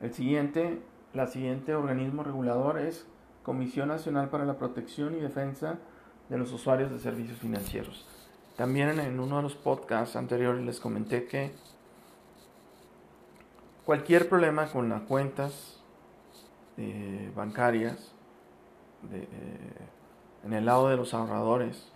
El 0.00 0.12
siguiente, 0.12 0.82
la 1.14 1.26
siguiente 1.26 1.74
organismo 1.74 2.22
regulador 2.22 2.78
es 2.78 3.06
Comisión 3.42 3.88
Nacional 3.88 4.28
para 4.28 4.44
la 4.44 4.58
Protección 4.58 5.14
y 5.14 5.20
Defensa 5.20 5.78
de 6.28 6.38
los 6.38 6.52
Usuarios 6.52 6.90
de 6.90 6.98
Servicios 6.98 7.38
Financieros. 7.38 8.06
También 8.56 8.98
en 8.98 9.20
uno 9.20 9.36
de 9.36 9.42
los 9.42 9.54
podcasts 9.54 10.16
anteriores 10.16 10.64
les 10.64 10.80
comenté 10.80 11.26
que 11.26 11.52
cualquier 13.84 14.28
problema 14.28 14.66
con 14.66 14.88
las 14.88 15.02
cuentas 15.02 15.80
eh, 16.76 17.30
bancarias 17.36 18.12
eh, 19.12 19.28
en 20.46 20.52
el 20.52 20.64
lado 20.64 20.88
de 20.88 20.96
los 20.96 21.12
ahorradores, 21.12 21.92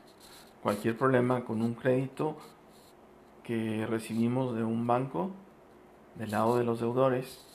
cualquier 0.60 0.98
problema 0.98 1.44
con 1.44 1.62
un 1.62 1.74
crédito 1.74 2.36
que 3.44 3.86
recibimos 3.86 4.56
de 4.56 4.64
un 4.64 4.88
banco, 4.88 5.30
del 6.16 6.32
lado 6.32 6.58
de 6.58 6.64
los 6.64 6.80
deudores, 6.80 7.46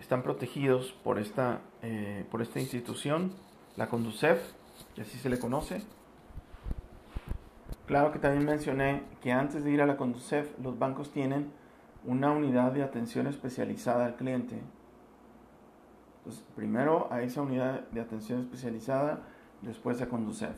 están 0.00 0.22
protegidos 0.22 0.92
por 1.04 1.18
esta, 1.18 1.60
eh, 1.82 2.24
por 2.30 2.40
esta 2.40 2.58
institución, 2.58 3.32
la 3.76 3.88
Conducef, 3.88 4.40
que 4.94 5.02
así 5.02 5.18
se 5.18 5.28
le 5.28 5.38
conoce. 5.38 5.82
Claro 7.86 8.12
que 8.12 8.18
también 8.18 8.46
mencioné 8.46 9.02
que 9.20 9.30
antes 9.30 9.62
de 9.62 9.72
ir 9.72 9.82
a 9.82 9.86
la 9.86 9.98
Conducef, 9.98 10.58
los 10.58 10.78
bancos 10.78 11.12
tienen 11.12 11.52
una 12.06 12.30
unidad 12.30 12.72
de 12.72 12.82
atención 12.82 13.26
especializada 13.26 14.06
al 14.06 14.16
cliente. 14.16 14.58
Entonces, 16.18 16.44
primero 16.56 17.08
a 17.12 17.20
esa 17.20 17.42
unidad 17.42 17.80
de 17.90 18.00
atención 18.00 18.40
especializada, 18.40 19.20
después 19.62 20.00
a 20.02 20.08
Conducef. 20.08 20.56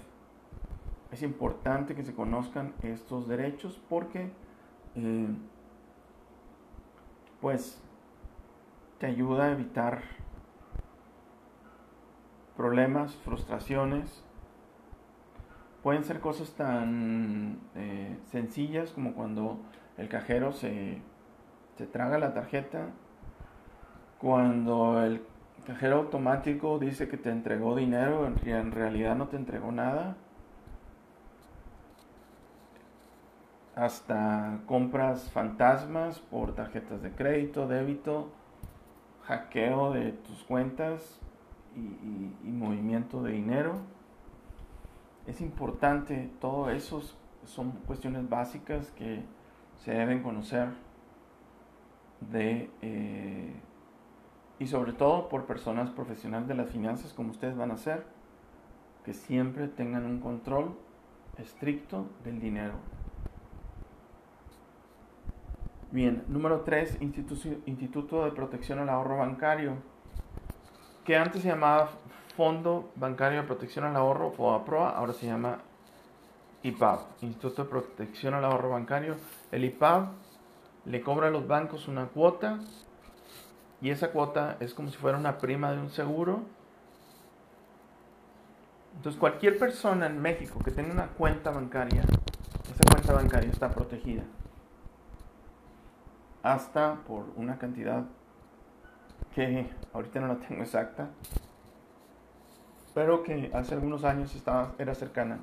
Es 1.12 1.22
importante 1.22 1.94
que 1.94 2.02
se 2.02 2.14
conozcan 2.14 2.74
estos 2.82 3.28
derechos 3.28 3.80
porque, 3.88 4.32
eh, 4.96 5.28
pues, 7.40 7.80
te 8.98 9.06
ayuda 9.06 9.44
a 9.44 9.52
evitar 9.52 10.02
problemas, 12.56 13.14
frustraciones. 13.16 14.24
Pueden 15.82 16.04
ser 16.04 16.20
cosas 16.20 16.52
tan 16.52 17.60
eh, 17.74 18.18
sencillas 18.30 18.90
como 18.90 19.14
cuando 19.14 19.60
el 19.98 20.08
cajero 20.08 20.52
se, 20.52 21.02
se 21.76 21.86
traga 21.86 22.18
la 22.18 22.32
tarjeta, 22.32 22.88
cuando 24.18 25.02
el 25.02 25.20
cajero 25.66 25.96
automático 25.96 26.78
dice 26.78 27.08
que 27.08 27.16
te 27.16 27.30
entregó 27.30 27.74
dinero 27.74 28.32
y 28.44 28.50
en 28.50 28.72
realidad 28.72 29.16
no 29.16 29.28
te 29.28 29.36
entregó 29.36 29.72
nada. 29.72 30.16
Hasta 33.74 34.60
compras 34.66 35.30
fantasmas 35.30 36.20
por 36.20 36.54
tarjetas 36.54 37.02
de 37.02 37.10
crédito, 37.10 37.66
débito, 37.66 38.30
hackeo 39.24 39.92
de 39.92 40.12
tus 40.12 40.44
cuentas 40.44 41.18
y, 41.74 42.48
movimiento 42.48 43.22
de 43.22 43.32
dinero. 43.32 43.74
Es 45.26 45.40
importante, 45.40 46.30
todo 46.40 46.70
eso 46.70 47.02
son 47.46 47.72
cuestiones 47.86 48.28
básicas 48.28 48.90
que 48.92 49.22
se 49.76 49.92
deben 49.92 50.22
conocer 50.22 50.68
de, 52.20 52.70
eh, 52.82 53.54
y 54.58 54.66
sobre 54.66 54.92
todo 54.92 55.28
por 55.28 55.46
personas 55.46 55.90
profesionales 55.90 56.48
de 56.48 56.54
las 56.54 56.70
finanzas 56.70 57.12
como 57.12 57.30
ustedes 57.30 57.56
van 57.56 57.70
a 57.70 57.76
ser, 57.76 58.04
que 59.04 59.12
siempre 59.12 59.68
tengan 59.68 60.04
un 60.06 60.20
control 60.20 60.76
estricto 61.38 62.06
del 62.24 62.40
dinero. 62.40 62.74
Bien, 65.90 66.24
número 66.28 66.62
3, 66.62 66.98
Instituto 67.00 68.24
de 68.24 68.32
Protección 68.32 68.80
al 68.80 68.88
Ahorro 68.88 69.18
Bancario, 69.18 69.76
que 71.04 71.16
antes 71.16 71.42
se 71.42 71.48
llamaba 71.48 71.90
Fondo 72.36 72.90
Bancario 72.96 73.42
de 73.42 73.46
Protección 73.46 73.84
al 73.84 73.94
Ahorro, 73.94 74.32
FOAPROA, 74.32 74.90
ahora 74.90 75.12
se 75.12 75.26
llama 75.26 75.58
IPAB, 76.64 77.00
Instituto 77.20 77.62
de 77.62 77.68
Protección 77.68 78.34
al 78.34 78.44
Ahorro 78.44 78.70
Bancario. 78.70 79.16
El 79.52 79.64
IPAB 79.64 80.08
le 80.86 81.00
cobra 81.00 81.28
a 81.28 81.30
los 81.30 81.46
bancos 81.46 81.86
una 81.86 82.06
cuota 82.06 82.58
y 83.80 83.90
esa 83.90 84.10
cuota 84.10 84.56
es 84.60 84.74
como 84.74 84.90
si 84.90 84.96
fuera 84.96 85.18
una 85.18 85.38
prima 85.38 85.72
de 85.72 85.78
un 85.78 85.90
seguro. 85.90 86.42
Entonces 88.96 89.18
cualquier 89.18 89.58
persona 89.58 90.06
en 90.06 90.20
México 90.20 90.58
que 90.64 90.70
tenga 90.70 90.92
una 90.92 91.08
cuenta 91.08 91.50
bancaria, 91.50 92.02
esa 92.02 92.90
cuenta 92.90 93.12
bancaria 93.12 93.50
está 93.50 93.70
protegida 93.70 94.22
hasta 96.44 96.96
por 97.06 97.32
una 97.36 97.58
cantidad 97.58 98.04
que 99.34 99.68
ahorita 99.92 100.20
no 100.20 100.28
la 100.28 100.36
tengo 100.36 100.62
exacta, 100.62 101.08
pero 102.94 103.22
que 103.22 103.50
hace 103.52 103.74
algunos 103.74 104.04
años 104.04 104.34
estaba, 104.36 104.74
era 104.78 104.94
cercana 104.94 105.40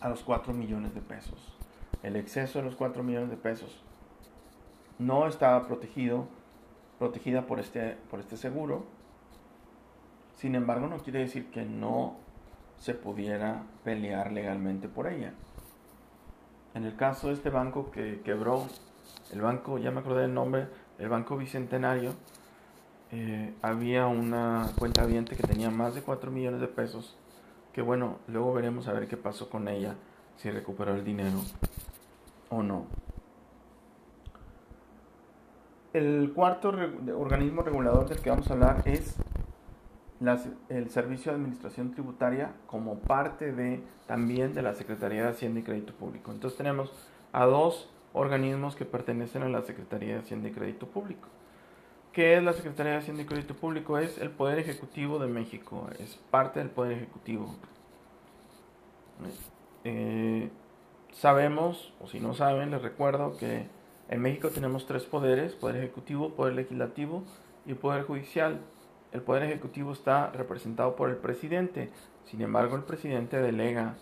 a 0.00 0.08
los 0.08 0.22
4 0.22 0.54
millones 0.54 0.94
de 0.94 1.02
pesos. 1.02 1.56
El 2.02 2.16
exceso 2.16 2.60
de 2.60 2.64
los 2.64 2.76
4 2.76 3.02
millones 3.02 3.30
de 3.30 3.36
pesos 3.36 3.82
no 4.98 5.26
estaba 5.26 5.66
protegido, 5.66 6.28
protegida 7.00 7.46
por 7.46 7.58
este, 7.58 7.96
por 8.10 8.20
este 8.20 8.36
seguro. 8.36 8.84
Sin 10.36 10.54
embargo, 10.54 10.86
no 10.86 10.98
quiere 10.98 11.20
decir 11.20 11.50
que 11.50 11.64
no 11.64 12.18
se 12.78 12.92
pudiera 12.92 13.62
pelear 13.82 14.32
legalmente 14.32 14.86
por 14.86 15.06
ella. 15.06 15.32
En 16.74 16.84
el 16.84 16.94
caso 16.96 17.28
de 17.28 17.34
este 17.34 17.48
banco 17.48 17.90
que 17.90 18.20
quebró 18.20 18.66
el 19.32 19.40
banco, 19.40 19.78
ya 19.78 19.90
me 19.90 20.00
acordé 20.00 20.22
del 20.22 20.34
nombre, 20.34 20.68
el 20.98 21.08
Banco 21.08 21.38
Bicentenario, 21.38 22.12
eh, 23.12 23.54
había 23.62 24.06
una 24.06 24.70
cuenta 24.78 25.06
viente 25.06 25.36
que 25.36 25.42
tenía 25.42 25.70
más 25.70 25.94
de 25.94 26.02
4 26.02 26.30
millones 26.30 26.60
de 26.60 26.68
pesos, 26.68 27.16
que 27.72 27.80
bueno, 27.80 28.18
luego 28.28 28.52
veremos 28.52 28.88
a 28.88 28.92
ver 28.92 29.08
qué 29.08 29.16
pasó 29.16 29.48
con 29.48 29.68
ella, 29.68 29.94
si 30.36 30.50
recuperó 30.50 30.94
el 30.94 31.04
dinero 31.04 31.38
o 32.50 32.62
no. 32.62 32.86
El 35.92 36.32
cuarto 36.34 36.72
organismo 37.16 37.62
regulador 37.62 38.08
del 38.08 38.20
que 38.20 38.30
vamos 38.30 38.48
a 38.48 38.54
hablar 38.54 38.82
es 38.84 39.16
el 40.68 40.90
Servicio 40.90 41.32
de 41.32 41.38
Administración 41.38 41.90
Tributaria 41.90 42.52
como 42.66 43.00
parte 43.00 43.52
de 43.52 43.82
también 44.06 44.54
de 44.54 44.62
la 44.62 44.74
Secretaría 44.74 45.22
de 45.22 45.30
Hacienda 45.30 45.60
y 45.60 45.62
Crédito 45.64 45.92
Público. 45.94 46.30
Entonces 46.30 46.56
tenemos 46.56 46.92
a 47.32 47.44
dos 47.46 47.90
organismos 48.12 48.76
que 48.76 48.84
pertenecen 48.84 49.42
a 49.42 49.48
la 49.48 49.62
Secretaría 49.62 50.14
de 50.14 50.20
Hacienda 50.20 50.48
y 50.48 50.52
Crédito 50.52 50.86
Público. 50.86 51.28
¿Qué 52.12 52.36
es 52.36 52.42
la 52.42 52.52
Secretaría 52.52 52.92
de 52.92 52.98
Hacienda 52.98 53.22
y 53.22 53.26
Crédito 53.26 53.54
Público? 53.54 53.98
Es 53.98 54.18
el 54.18 54.30
Poder 54.30 54.58
Ejecutivo 54.58 55.18
de 55.18 55.26
México, 55.26 55.88
es 55.98 56.16
parte 56.30 56.60
del 56.60 56.70
Poder 56.70 56.92
Ejecutivo. 56.92 57.54
Eh, 59.84 60.50
sabemos, 61.12 61.94
o 62.00 62.06
si 62.06 62.20
no 62.20 62.34
saben, 62.34 62.70
les 62.70 62.82
recuerdo 62.82 63.36
que 63.36 63.66
en 64.10 64.20
México 64.20 64.50
tenemos 64.50 64.86
tres 64.86 65.04
poderes, 65.04 65.54
Poder 65.54 65.76
Ejecutivo, 65.76 66.34
Poder 66.34 66.54
Legislativo 66.54 67.22
y 67.64 67.74
Poder 67.74 68.02
Judicial. 68.02 68.60
El 69.12 69.22
Poder 69.22 69.44
Ejecutivo 69.44 69.92
está 69.92 70.30
representado 70.32 70.96
por 70.96 71.10
el 71.10 71.16
presidente, 71.16 71.90
sin 72.24 72.42
embargo 72.42 72.74
el 72.74 72.82
presidente 72.82 73.40
delega 73.40 73.94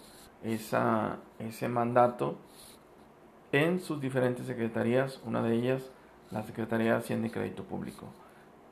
ese 0.43 1.69
mandato 1.69 2.39
en 3.53 3.81
sus 3.81 4.01
diferentes 4.01 4.47
secretarías, 4.47 5.21
una 5.25 5.43
de 5.43 5.55
ellas 5.55 5.91
la 6.31 6.43
Secretaría 6.43 6.93
de 6.93 6.99
Hacienda 6.99 7.29
y 7.29 7.31
Crédito 7.31 7.65
Público. 7.65 8.07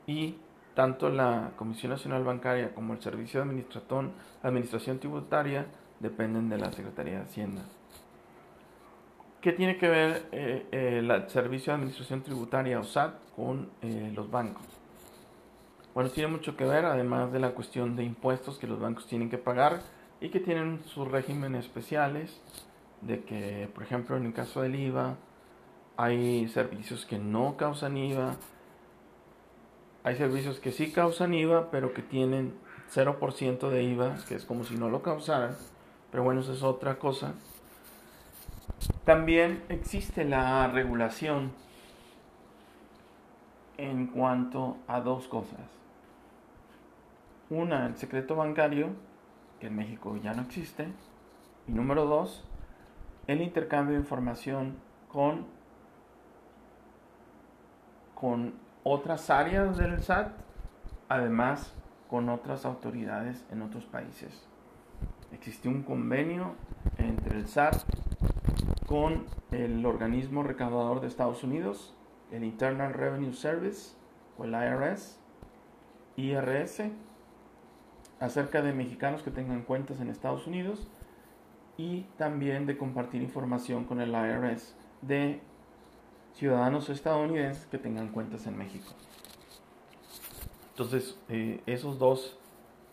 Y 0.07 0.37
tanto 0.73 1.09
la 1.09 1.51
Comisión 1.55 1.91
Nacional 1.91 2.23
Bancaria 2.23 2.73
como 2.73 2.93
el 2.93 3.01
Servicio 3.01 3.43
de 3.43 4.11
Administración 4.43 4.99
Tributaria 4.99 5.67
dependen 5.99 6.49
de 6.49 6.57
la 6.57 6.71
Secretaría 6.71 7.19
de 7.19 7.25
Hacienda. 7.25 7.61
¿Qué 9.47 9.53
tiene 9.53 9.77
que 9.77 9.87
ver 9.87 10.27
eh, 10.33 10.67
eh, 10.73 10.97
el 10.99 11.29
Servicio 11.29 11.71
de 11.71 11.75
Administración 11.75 12.21
Tributaria 12.21 12.81
o 12.81 12.83
SAT 12.83 13.13
con 13.33 13.69
eh, 13.81 14.11
los 14.13 14.29
bancos? 14.29 14.65
Bueno, 15.93 16.09
tiene 16.09 16.29
mucho 16.29 16.57
que 16.57 16.65
ver, 16.65 16.83
además 16.83 17.31
de 17.31 17.39
la 17.39 17.51
cuestión 17.51 17.95
de 17.95 18.03
impuestos 18.03 18.57
que 18.57 18.67
los 18.67 18.77
bancos 18.77 19.07
tienen 19.07 19.29
que 19.29 19.37
pagar, 19.37 19.83
y 20.19 20.27
que 20.31 20.41
tienen 20.41 20.81
sus 20.83 21.07
regímenes 21.07 21.63
especiales 21.63 22.41
de 22.99 23.23
que, 23.23 23.69
por 23.73 23.83
ejemplo, 23.83 24.17
en 24.17 24.25
el 24.25 24.33
caso 24.33 24.63
del 24.63 24.75
IVA, 24.75 25.15
hay 25.95 26.49
servicios 26.49 27.05
que 27.05 27.17
no 27.17 27.55
causan 27.55 27.95
IVA, 27.95 28.35
hay 30.03 30.17
servicios 30.17 30.59
que 30.59 30.73
sí 30.73 30.91
causan 30.91 31.33
IVA, 31.33 31.71
pero 31.71 31.93
que 31.93 32.01
tienen 32.01 32.53
0% 32.93 33.69
de 33.69 33.83
IVA, 33.83 34.17
que 34.27 34.35
es 34.35 34.43
como 34.43 34.65
si 34.65 34.75
no 34.75 34.89
lo 34.89 35.01
causaran, 35.01 35.55
pero 36.11 36.23
bueno, 36.23 36.41
eso 36.41 36.51
es 36.51 36.63
otra 36.63 36.99
cosa. 36.99 37.33
También 39.05 39.63
existe 39.69 40.25
la 40.25 40.67
regulación 40.67 41.51
en 43.77 44.07
cuanto 44.07 44.77
a 44.87 44.99
dos 45.01 45.27
cosas. 45.27 45.59
Una, 47.49 47.87
el 47.87 47.95
secreto 47.95 48.35
bancario, 48.35 48.89
que 49.59 49.67
en 49.67 49.75
México 49.75 50.17
ya 50.17 50.33
no 50.33 50.41
existe. 50.41 50.87
Y 51.67 51.71
número 51.71 52.05
dos, 52.05 52.43
el 53.27 53.41
intercambio 53.41 53.95
de 53.95 54.01
información 54.01 54.75
con, 55.07 55.45
con 58.15 58.55
otras 58.83 59.29
áreas 59.29 59.77
del 59.77 60.01
SAT, 60.01 60.31
además 61.09 61.73
con 62.09 62.29
otras 62.29 62.65
autoridades 62.65 63.45
en 63.51 63.61
otros 63.61 63.85
países. 63.85 64.45
Existe 65.31 65.67
un 65.67 65.83
convenio 65.83 66.55
entre 66.97 67.37
el 67.37 67.47
SAT 67.47 67.83
con 68.87 69.25
el 69.51 69.85
organismo 69.85 70.43
recaudador 70.43 71.01
de 71.01 71.07
Estados 71.07 71.43
Unidos, 71.43 71.93
el 72.31 72.45
Internal 72.45 72.93
Revenue 72.93 73.33
Service 73.33 73.93
o 74.37 74.45
el 74.45 74.53
IRS, 74.53 75.19
IRS, 76.15 76.83
acerca 78.19 78.61
de 78.61 78.71
mexicanos 78.73 79.21
que 79.21 79.29
tengan 79.29 79.63
cuentas 79.63 79.99
en 79.99 80.09
Estados 80.09 80.47
Unidos 80.47 80.87
y 81.75 82.03
también 82.17 82.65
de 82.65 82.77
compartir 82.77 83.21
información 83.21 83.83
con 83.83 83.99
el 83.99 84.11
IRS 84.11 84.73
de 85.01 85.41
ciudadanos 86.33 86.89
estadounidenses 86.89 87.65
que 87.65 87.77
tengan 87.77 88.07
cuentas 88.07 88.47
en 88.47 88.57
México. 88.57 88.87
Entonces, 90.71 91.19
eh, 91.27 91.61
esos 91.65 91.99
dos, 91.99 92.39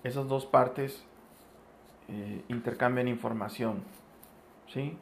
esas 0.02 0.26
dos 0.26 0.44
partes 0.44 1.04
eh, 2.08 2.42
intercambian 2.48 3.06
información. 3.06 3.82
¿sí? 4.66 4.98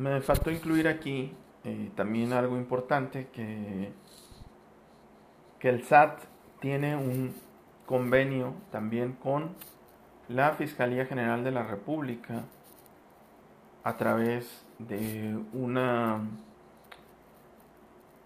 Me 0.00 0.22
faltó 0.22 0.50
incluir 0.50 0.88
aquí 0.88 1.30
eh, 1.62 1.90
también 1.94 2.32
algo 2.32 2.56
importante 2.56 3.28
que, 3.34 3.92
que 5.58 5.68
el 5.68 5.84
SAT 5.84 6.20
tiene 6.58 6.96
un 6.96 7.34
convenio 7.84 8.54
también 8.70 9.12
con 9.12 9.54
la 10.26 10.52
Fiscalía 10.52 11.04
General 11.04 11.44
de 11.44 11.50
la 11.50 11.64
República 11.64 12.44
a 13.84 13.98
través 13.98 14.64
de 14.78 15.38
una 15.52 16.22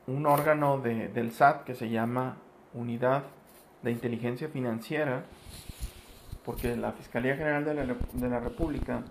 un 0.06 0.26
órgano 0.26 0.78
de, 0.78 1.08
del 1.08 1.32
SAT 1.32 1.64
que 1.64 1.74
se 1.74 1.90
llama 1.90 2.36
Unidad 2.72 3.24
de 3.82 3.90
Inteligencia 3.90 4.46
Financiera, 4.48 5.24
porque 6.44 6.76
la 6.76 6.92
Fiscalía 6.92 7.34
General 7.34 7.64
de 7.64 7.74
la, 7.74 7.84
de 8.12 8.28
la 8.28 8.38
República 8.38 9.02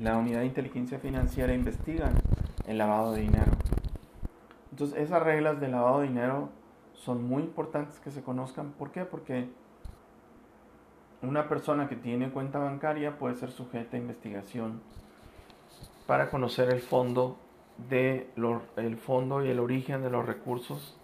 la 0.00 0.16
Unidad 0.16 0.40
de 0.40 0.46
Inteligencia 0.46 0.98
Financiera 0.98 1.54
investigan 1.54 2.14
el 2.66 2.78
lavado 2.78 3.12
de 3.12 3.22
dinero. 3.22 3.52
Entonces 4.70 4.98
esas 4.98 5.22
reglas 5.22 5.60
de 5.60 5.68
lavado 5.68 6.00
de 6.00 6.08
dinero 6.08 6.48
son 6.94 7.24
muy 7.24 7.42
importantes 7.42 7.98
que 8.00 8.10
se 8.10 8.22
conozcan. 8.22 8.72
¿Por 8.72 8.90
qué? 8.90 9.04
Porque 9.04 9.48
una 11.22 11.48
persona 11.48 11.88
que 11.88 11.96
tiene 11.96 12.30
cuenta 12.30 12.58
bancaria 12.58 13.18
puede 13.18 13.36
ser 13.36 13.50
sujeta 13.50 13.96
a 13.96 14.00
investigación 14.00 14.80
para 16.06 16.30
conocer 16.30 16.70
el 16.70 16.80
fondo 16.80 17.38
de 17.88 18.30
el 18.76 18.96
fondo 18.96 19.44
y 19.44 19.48
el 19.48 19.58
origen 19.58 20.02
de 20.02 20.10
los 20.10 20.26
recursos 20.26 20.96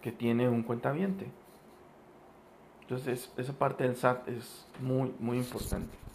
que 0.00 0.12
tiene 0.12 0.48
un 0.48 0.62
cuentaviente. 0.62 1.30
Entonces 2.82 3.32
esa 3.36 3.52
parte 3.52 3.84
del 3.84 3.96
SAT 3.96 4.28
es 4.28 4.66
muy 4.80 5.14
muy 5.18 5.38
importante. 5.38 6.07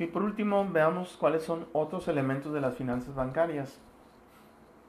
Y 0.00 0.06
por 0.06 0.22
último 0.22 0.66
veamos 0.66 1.14
cuáles 1.18 1.42
son 1.42 1.66
otros 1.74 2.08
elementos 2.08 2.54
de 2.54 2.62
las 2.62 2.74
finanzas 2.74 3.14
bancarias. 3.14 3.78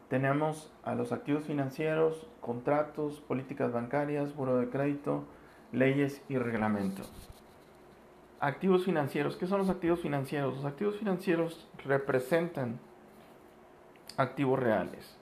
Tenemos 0.07 0.71
a 0.85 0.95
los 0.95 1.11
activos 1.11 1.43
financieros, 1.43 2.27
contratos, 2.39 3.19
políticas 3.19 3.73
bancarias, 3.73 4.33
buro 4.33 4.55
de 4.55 4.69
crédito, 4.69 5.25
leyes 5.73 6.23
y 6.29 6.37
reglamentos. 6.37 7.11
Activos 8.39 8.85
financieros. 8.85 9.35
¿Qué 9.35 9.47
son 9.47 9.59
los 9.59 9.69
activos 9.69 9.99
financieros? 9.99 10.55
Los 10.55 10.63
activos 10.65 10.95
financieros 10.95 11.67
representan 11.83 12.79
activos 14.15 14.59
reales. 14.59 15.17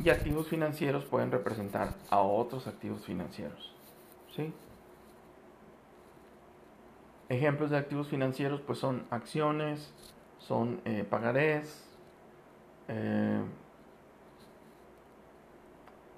Y 0.00 0.10
activos 0.10 0.48
financieros 0.48 1.04
pueden 1.04 1.30
representar 1.30 1.94
a 2.10 2.18
otros 2.18 2.66
activos 2.66 3.04
financieros. 3.04 3.76
¿Sí? 4.34 4.52
Ejemplos 7.28 7.70
de 7.70 7.76
activos 7.76 8.08
financieros 8.08 8.60
pues 8.62 8.78
son 8.78 9.06
acciones, 9.10 9.92
son 10.38 10.80
eh, 10.86 11.04
pagarés, 11.08 11.84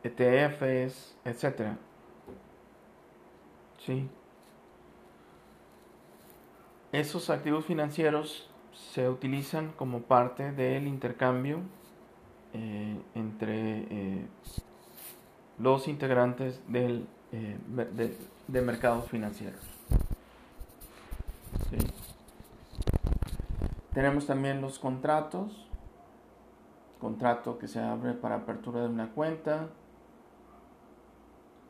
ETFs, 0.05 0.63
eh, 0.63 0.91
e 1.25 1.31
etc. 1.31 1.73
¿sí? 3.79 4.09
Esos 6.93 7.29
activos 7.29 7.65
financieros 7.65 8.49
se 8.73 9.09
utilizan 9.09 9.73
como 9.73 10.03
parte 10.03 10.53
del 10.53 10.87
intercambio 10.87 11.61
eh, 12.53 12.97
entre 13.17 14.29
los 15.59 15.89
integrantes 15.89 16.61
del, 16.69 17.07
de, 17.33 18.61
mercados 18.61 19.09
financieros. 19.09 19.80
Tenemos 23.93 24.27
también 24.27 24.61
los 24.61 24.79
contratos, 24.79 25.67
contrato 27.01 27.59
que 27.59 27.69
se 27.69 27.81
abre 27.81 28.13
para 28.13 28.37
apertura 28.37 28.83
de 28.83 28.89
una 28.89 29.11
cuenta, 29.11 29.69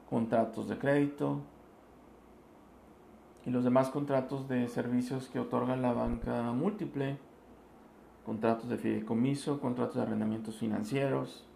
contratos 0.09 0.69
de 0.69 0.79
crédito, 0.79 1.41
y 3.47 3.51
los 3.51 3.65
demás 3.65 3.89
contratos 3.89 4.49
de 4.49 4.69
servicios 4.69 5.29
que 5.29 5.41
otorga 5.41 5.77
la 5.77 5.93
banca 5.93 6.43
múltiple, 6.53 7.19
contratos 8.25 8.69
de 8.69 8.77
fideicomiso, 8.77 9.61
contratos 9.61 9.97
de 9.97 10.03
arrendamientos 10.03 10.57
financieros. 10.59 11.47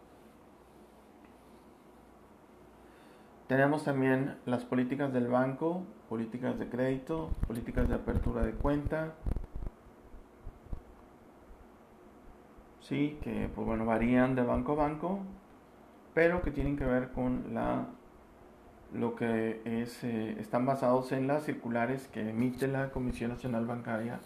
Tenemos 3.48 3.84
también 3.84 4.36
las 4.46 4.64
políticas 4.64 5.12
del 5.12 5.28
banco, 5.28 5.82
políticas 6.08 6.58
de 6.58 6.68
crédito, 6.68 7.30
políticas 7.46 7.88
de 7.88 7.94
apertura 7.94 8.42
de 8.42 8.52
cuenta, 8.52 9.12
sí, 12.80 13.18
que 13.22 13.50
pues 13.54 13.66
bueno, 13.66 13.84
varían 13.84 14.34
de 14.34 14.42
banco 14.42 14.72
a 14.72 14.76
banco, 14.76 15.18
pero 16.14 16.42
que 16.42 16.50
tienen 16.50 16.76
que 16.76 16.84
ver 16.84 17.10
con 17.12 17.52
la 17.52 17.86
lo 18.94 19.16
que 19.16 19.60
es, 19.64 20.04
eh, 20.04 20.36
están 20.38 20.66
basados 20.66 21.10
en 21.12 21.26
las 21.26 21.44
circulares 21.44 22.08
que 22.12 22.30
emite 22.30 22.68
la 22.68 22.90
Comisión 22.90 23.30
Nacional 23.32 23.66
Bancaria 23.66 24.20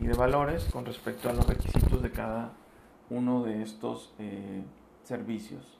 y 0.00 0.06
de 0.06 0.14
Valores 0.14 0.64
con 0.72 0.86
respecto 0.86 1.28
a 1.28 1.32
los 1.32 1.46
requisitos 1.46 2.00
de 2.00 2.12
cada 2.12 2.52
uno 3.10 3.42
de 3.42 3.62
estos 3.62 4.14
eh, 4.20 4.62
servicios. 5.02 5.77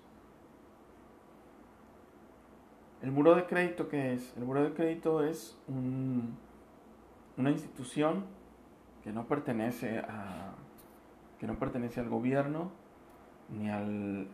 El 3.03 3.12
Buro 3.12 3.34
de 3.36 3.46
Crédito, 3.46 3.88
¿qué 3.88 4.14
es? 4.14 4.36
El 4.36 4.44
Buro 4.44 4.64
de 4.64 4.72
Crédito 4.72 5.22
es 5.22 5.57
una 5.68 7.51
institución 7.51 8.24
que 9.05 9.12
no 9.12 9.26
pertenece 9.26 10.01
a 10.01 10.55
que 11.38 11.46
no 11.46 11.57
pertenece 11.61 12.01
al 12.01 12.09
gobierno 12.09 12.72
ni 13.51 13.70
al 13.70 14.26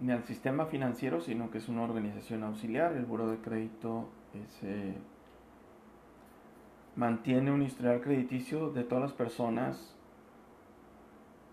ni 0.00 0.12
al 0.12 0.24
sistema 0.24 0.66
financiero, 0.66 1.20
sino 1.20 1.50
que 1.50 1.58
es 1.58 1.68
una 1.68 1.82
organización 1.82 2.42
auxiliar. 2.44 2.92
El 2.92 3.04
Buro 3.04 3.28
de 3.28 3.38
Crédito 3.38 4.08
mantiene 6.94 7.50
un 7.50 7.62
historial 7.62 8.00
crediticio 8.00 8.70
de 8.70 8.84
todas 8.84 9.02
las 9.02 9.12
personas, 9.12 9.96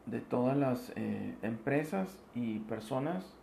de 0.05 0.19
todas 0.19 0.57
las 0.57 0.91
eh, 0.95 1.35
empresas 1.41 2.19
y 2.35 2.59
personas 2.59 3.40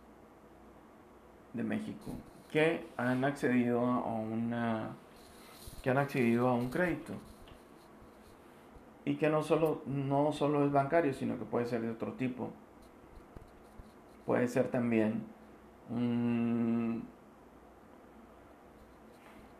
de 1.53 1.63
México 1.63 2.11
que 2.51 2.87
han 2.97 3.23
accedido 3.25 3.85
a 3.85 4.13
una 4.13 4.89
que 5.83 5.89
han 5.89 5.97
accedido 5.97 6.47
a 6.47 6.53
un 6.53 6.69
crédito 6.69 7.13
y 9.05 9.15
que 9.15 9.29
no 9.29 9.43
solo 9.43 9.81
no 9.85 10.31
solo 10.31 10.65
es 10.65 10.71
bancario 10.71 11.13
sino 11.13 11.37
que 11.37 11.45
puede 11.45 11.65
ser 11.65 11.81
de 11.81 11.91
otro 11.91 12.13
tipo 12.13 12.51
puede 14.25 14.47
ser 14.47 14.69
también 14.69 15.23
un, 15.89 17.03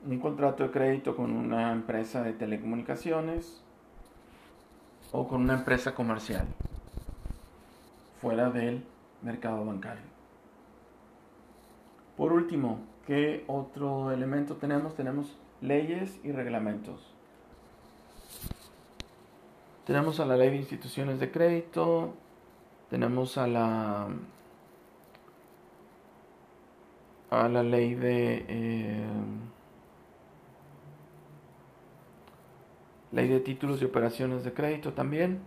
un 0.06 0.20
contrato 0.20 0.64
de 0.64 0.72
crédito 0.72 1.16
con 1.16 1.32
una 1.32 1.72
empresa 1.72 2.22
de 2.24 2.34
telecomunicaciones 2.34 3.64
o 5.12 5.28
con 5.28 5.42
una 5.42 5.56
empresa 5.56 5.96
comercial 5.96 6.46
fuera 8.22 8.50
del 8.50 8.84
mercado 9.22 9.66
bancario. 9.66 10.09
Por 12.20 12.34
último, 12.34 12.80
¿qué 13.08 13.46
otro 13.48 14.12
elemento 14.12 14.58
tenemos? 14.58 14.94
Tenemos 14.94 15.38
leyes 15.62 16.20
y 16.22 16.34
reglamentos. 16.34 17.16
Tenemos 19.86 20.20
a 20.20 20.26
la 20.26 20.36
ley 20.36 20.50
de 20.50 20.58
instituciones 20.58 21.22
de 21.22 21.32
crédito, 21.32 22.14
tenemos 22.90 23.38
a 23.38 23.48
la 23.48 24.10
a 27.30 27.48
la 27.48 27.64
ley 27.64 27.96
de 27.96 28.46
eh, 28.50 29.08
ley 33.14 33.30
de 33.30 33.40
títulos 33.40 33.82
y 33.82 33.86
operaciones 33.86 34.44
de 34.44 34.54
crédito 34.54 34.92
también, 34.92 35.40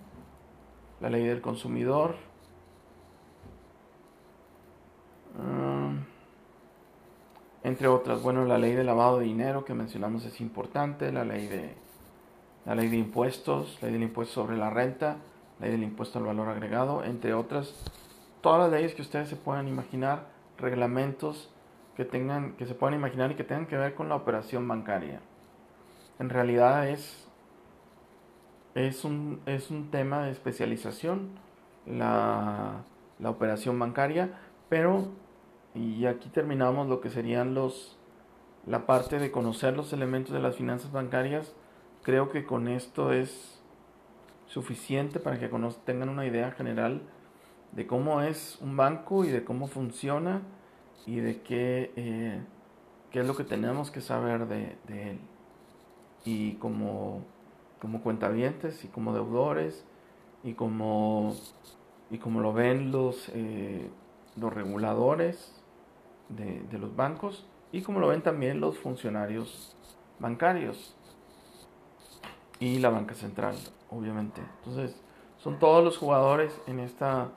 la 1.02 1.10
ley 1.10 1.26
del 1.26 1.42
consumidor, 1.42 2.16
entre 7.64 7.88
otras, 7.88 8.22
bueno, 8.22 8.44
la 8.44 8.58
ley 8.58 8.72
de 8.72 8.84
lavado 8.84 9.18
de 9.18 9.24
dinero 9.24 9.64
que 9.64 9.74
mencionamos 9.74 10.24
es 10.24 10.40
importante, 10.40 11.12
la 11.12 11.24
ley 11.24 11.46
de 11.46 11.74
la 12.64 12.74
ley 12.74 12.88
de 12.88 12.96
impuestos, 12.96 13.78
ley 13.82 13.92
del 13.92 14.02
impuesto 14.02 14.34
sobre 14.34 14.56
la 14.56 14.70
renta, 14.70 15.16
ley 15.60 15.70
del 15.70 15.82
impuesto 15.82 16.18
al 16.18 16.26
valor 16.26 16.48
agregado, 16.48 17.04
entre 17.04 17.34
otras, 17.34 17.74
todas 18.40 18.60
las 18.60 18.70
leyes 18.70 18.94
que 18.94 19.02
ustedes 19.02 19.28
se 19.28 19.36
puedan 19.36 19.68
imaginar, 19.68 20.26
reglamentos 20.58 21.50
que 21.96 22.04
tengan, 22.04 22.52
que 22.52 22.66
se 22.66 22.74
puedan 22.74 22.94
imaginar 22.94 23.32
y 23.32 23.34
que 23.34 23.44
tengan 23.44 23.66
que 23.66 23.76
ver 23.76 23.94
con 23.94 24.08
la 24.08 24.14
operación 24.14 24.66
bancaria. 24.66 25.20
En 26.18 26.30
realidad 26.30 26.88
es, 26.88 27.26
es, 28.74 29.04
un, 29.04 29.40
es 29.46 29.70
un 29.70 29.90
tema 29.90 30.24
de 30.24 30.30
especialización 30.30 31.30
la, 31.86 32.82
la 33.18 33.30
operación 33.30 33.78
bancaria, 33.78 34.38
pero, 34.68 35.08
y 35.74 36.06
aquí 36.06 36.28
terminamos 36.28 36.88
lo 36.88 37.00
que 37.00 37.10
serían 37.10 37.54
los, 37.54 37.96
la 38.66 38.86
parte 38.86 39.18
de 39.18 39.30
conocer 39.30 39.76
los 39.76 39.92
elementos 39.92 40.32
de 40.32 40.40
las 40.40 40.56
finanzas 40.56 40.92
bancarias, 40.92 41.54
creo 42.02 42.30
que 42.30 42.44
con 42.44 42.68
esto 42.68 43.12
es 43.12 43.60
suficiente 44.46 45.18
para 45.18 45.38
que 45.38 45.48
tengan 45.84 46.10
una 46.10 46.26
idea 46.26 46.50
general 46.50 47.02
de 47.72 47.86
cómo 47.86 48.20
es 48.20 48.58
un 48.60 48.76
banco 48.76 49.24
y 49.24 49.30
de 49.30 49.44
cómo 49.44 49.66
funciona 49.66 50.42
y 51.06 51.20
de 51.20 51.40
qué, 51.40 51.90
eh, 51.96 52.42
qué 53.10 53.20
es 53.20 53.26
lo 53.26 53.34
que 53.34 53.44
tenemos 53.44 53.90
que 53.90 54.02
saber 54.02 54.46
de, 54.46 54.76
él. 54.88 55.18
Y 56.26 56.54
como, 56.54 57.24
como 57.80 58.02
cuentavientes 58.02 58.84
y 58.84 58.88
como 58.88 59.14
deudores 59.14 59.86
y 60.44 60.52
como, 60.52 61.34
y 62.10 62.18
como 62.18 62.40
lo 62.40 62.52
ven 62.52 62.92
los, 62.92 63.30
eh, 63.30 63.88
los 64.36 64.52
reguladores 64.52 65.61
de, 66.36 66.62
de 66.70 66.78
los 66.78 66.94
bancos 66.94 67.46
y 67.72 67.82
como 67.82 68.00
lo 68.00 68.08
ven 68.08 68.22
también 68.22 68.60
los 68.60 68.78
funcionarios 68.78 69.76
bancarios 70.18 70.94
y 72.60 72.78
la 72.78 72.90
banca 72.90 73.14
central, 73.14 73.56
obviamente. 73.90 74.40
Entonces, 74.58 74.94
son 75.38 75.58
todos 75.58 75.82
los 75.82 75.98
jugadores 75.98 76.56
en 76.68 76.78
esta, 76.78 77.30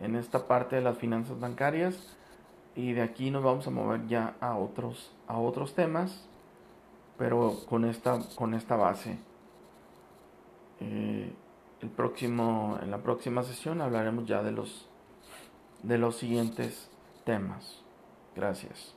en 0.00 0.16
esta 0.16 0.46
parte 0.46 0.76
de 0.76 0.82
las 0.82 0.96
finanzas 0.96 1.38
bancarias 1.38 2.16
y 2.74 2.92
de 2.92 3.02
aquí 3.02 3.30
nos 3.30 3.42
vamos 3.42 3.66
a 3.66 3.70
mover 3.70 4.06
ya 4.06 4.36
a 4.40 4.56
otros, 4.56 5.12
a 5.26 5.38
otros 5.38 5.74
temas, 5.74 6.26
pero 7.18 7.56
con 7.68 7.84
esta, 7.84 8.20
con 8.36 8.54
esta 8.54 8.76
base. 8.76 9.18
Eh, 10.80 11.30
el 11.82 11.88
próximo, 11.90 12.78
en 12.80 12.90
la 12.90 12.98
próxima 12.98 13.42
sesión 13.42 13.82
hablaremos 13.82 14.24
ya 14.26 14.42
de 14.42 14.52
los, 14.52 14.88
de 15.82 15.98
los 15.98 16.16
siguientes 16.16 16.90
temas. 17.24 17.79
Gracias. 18.40 18.94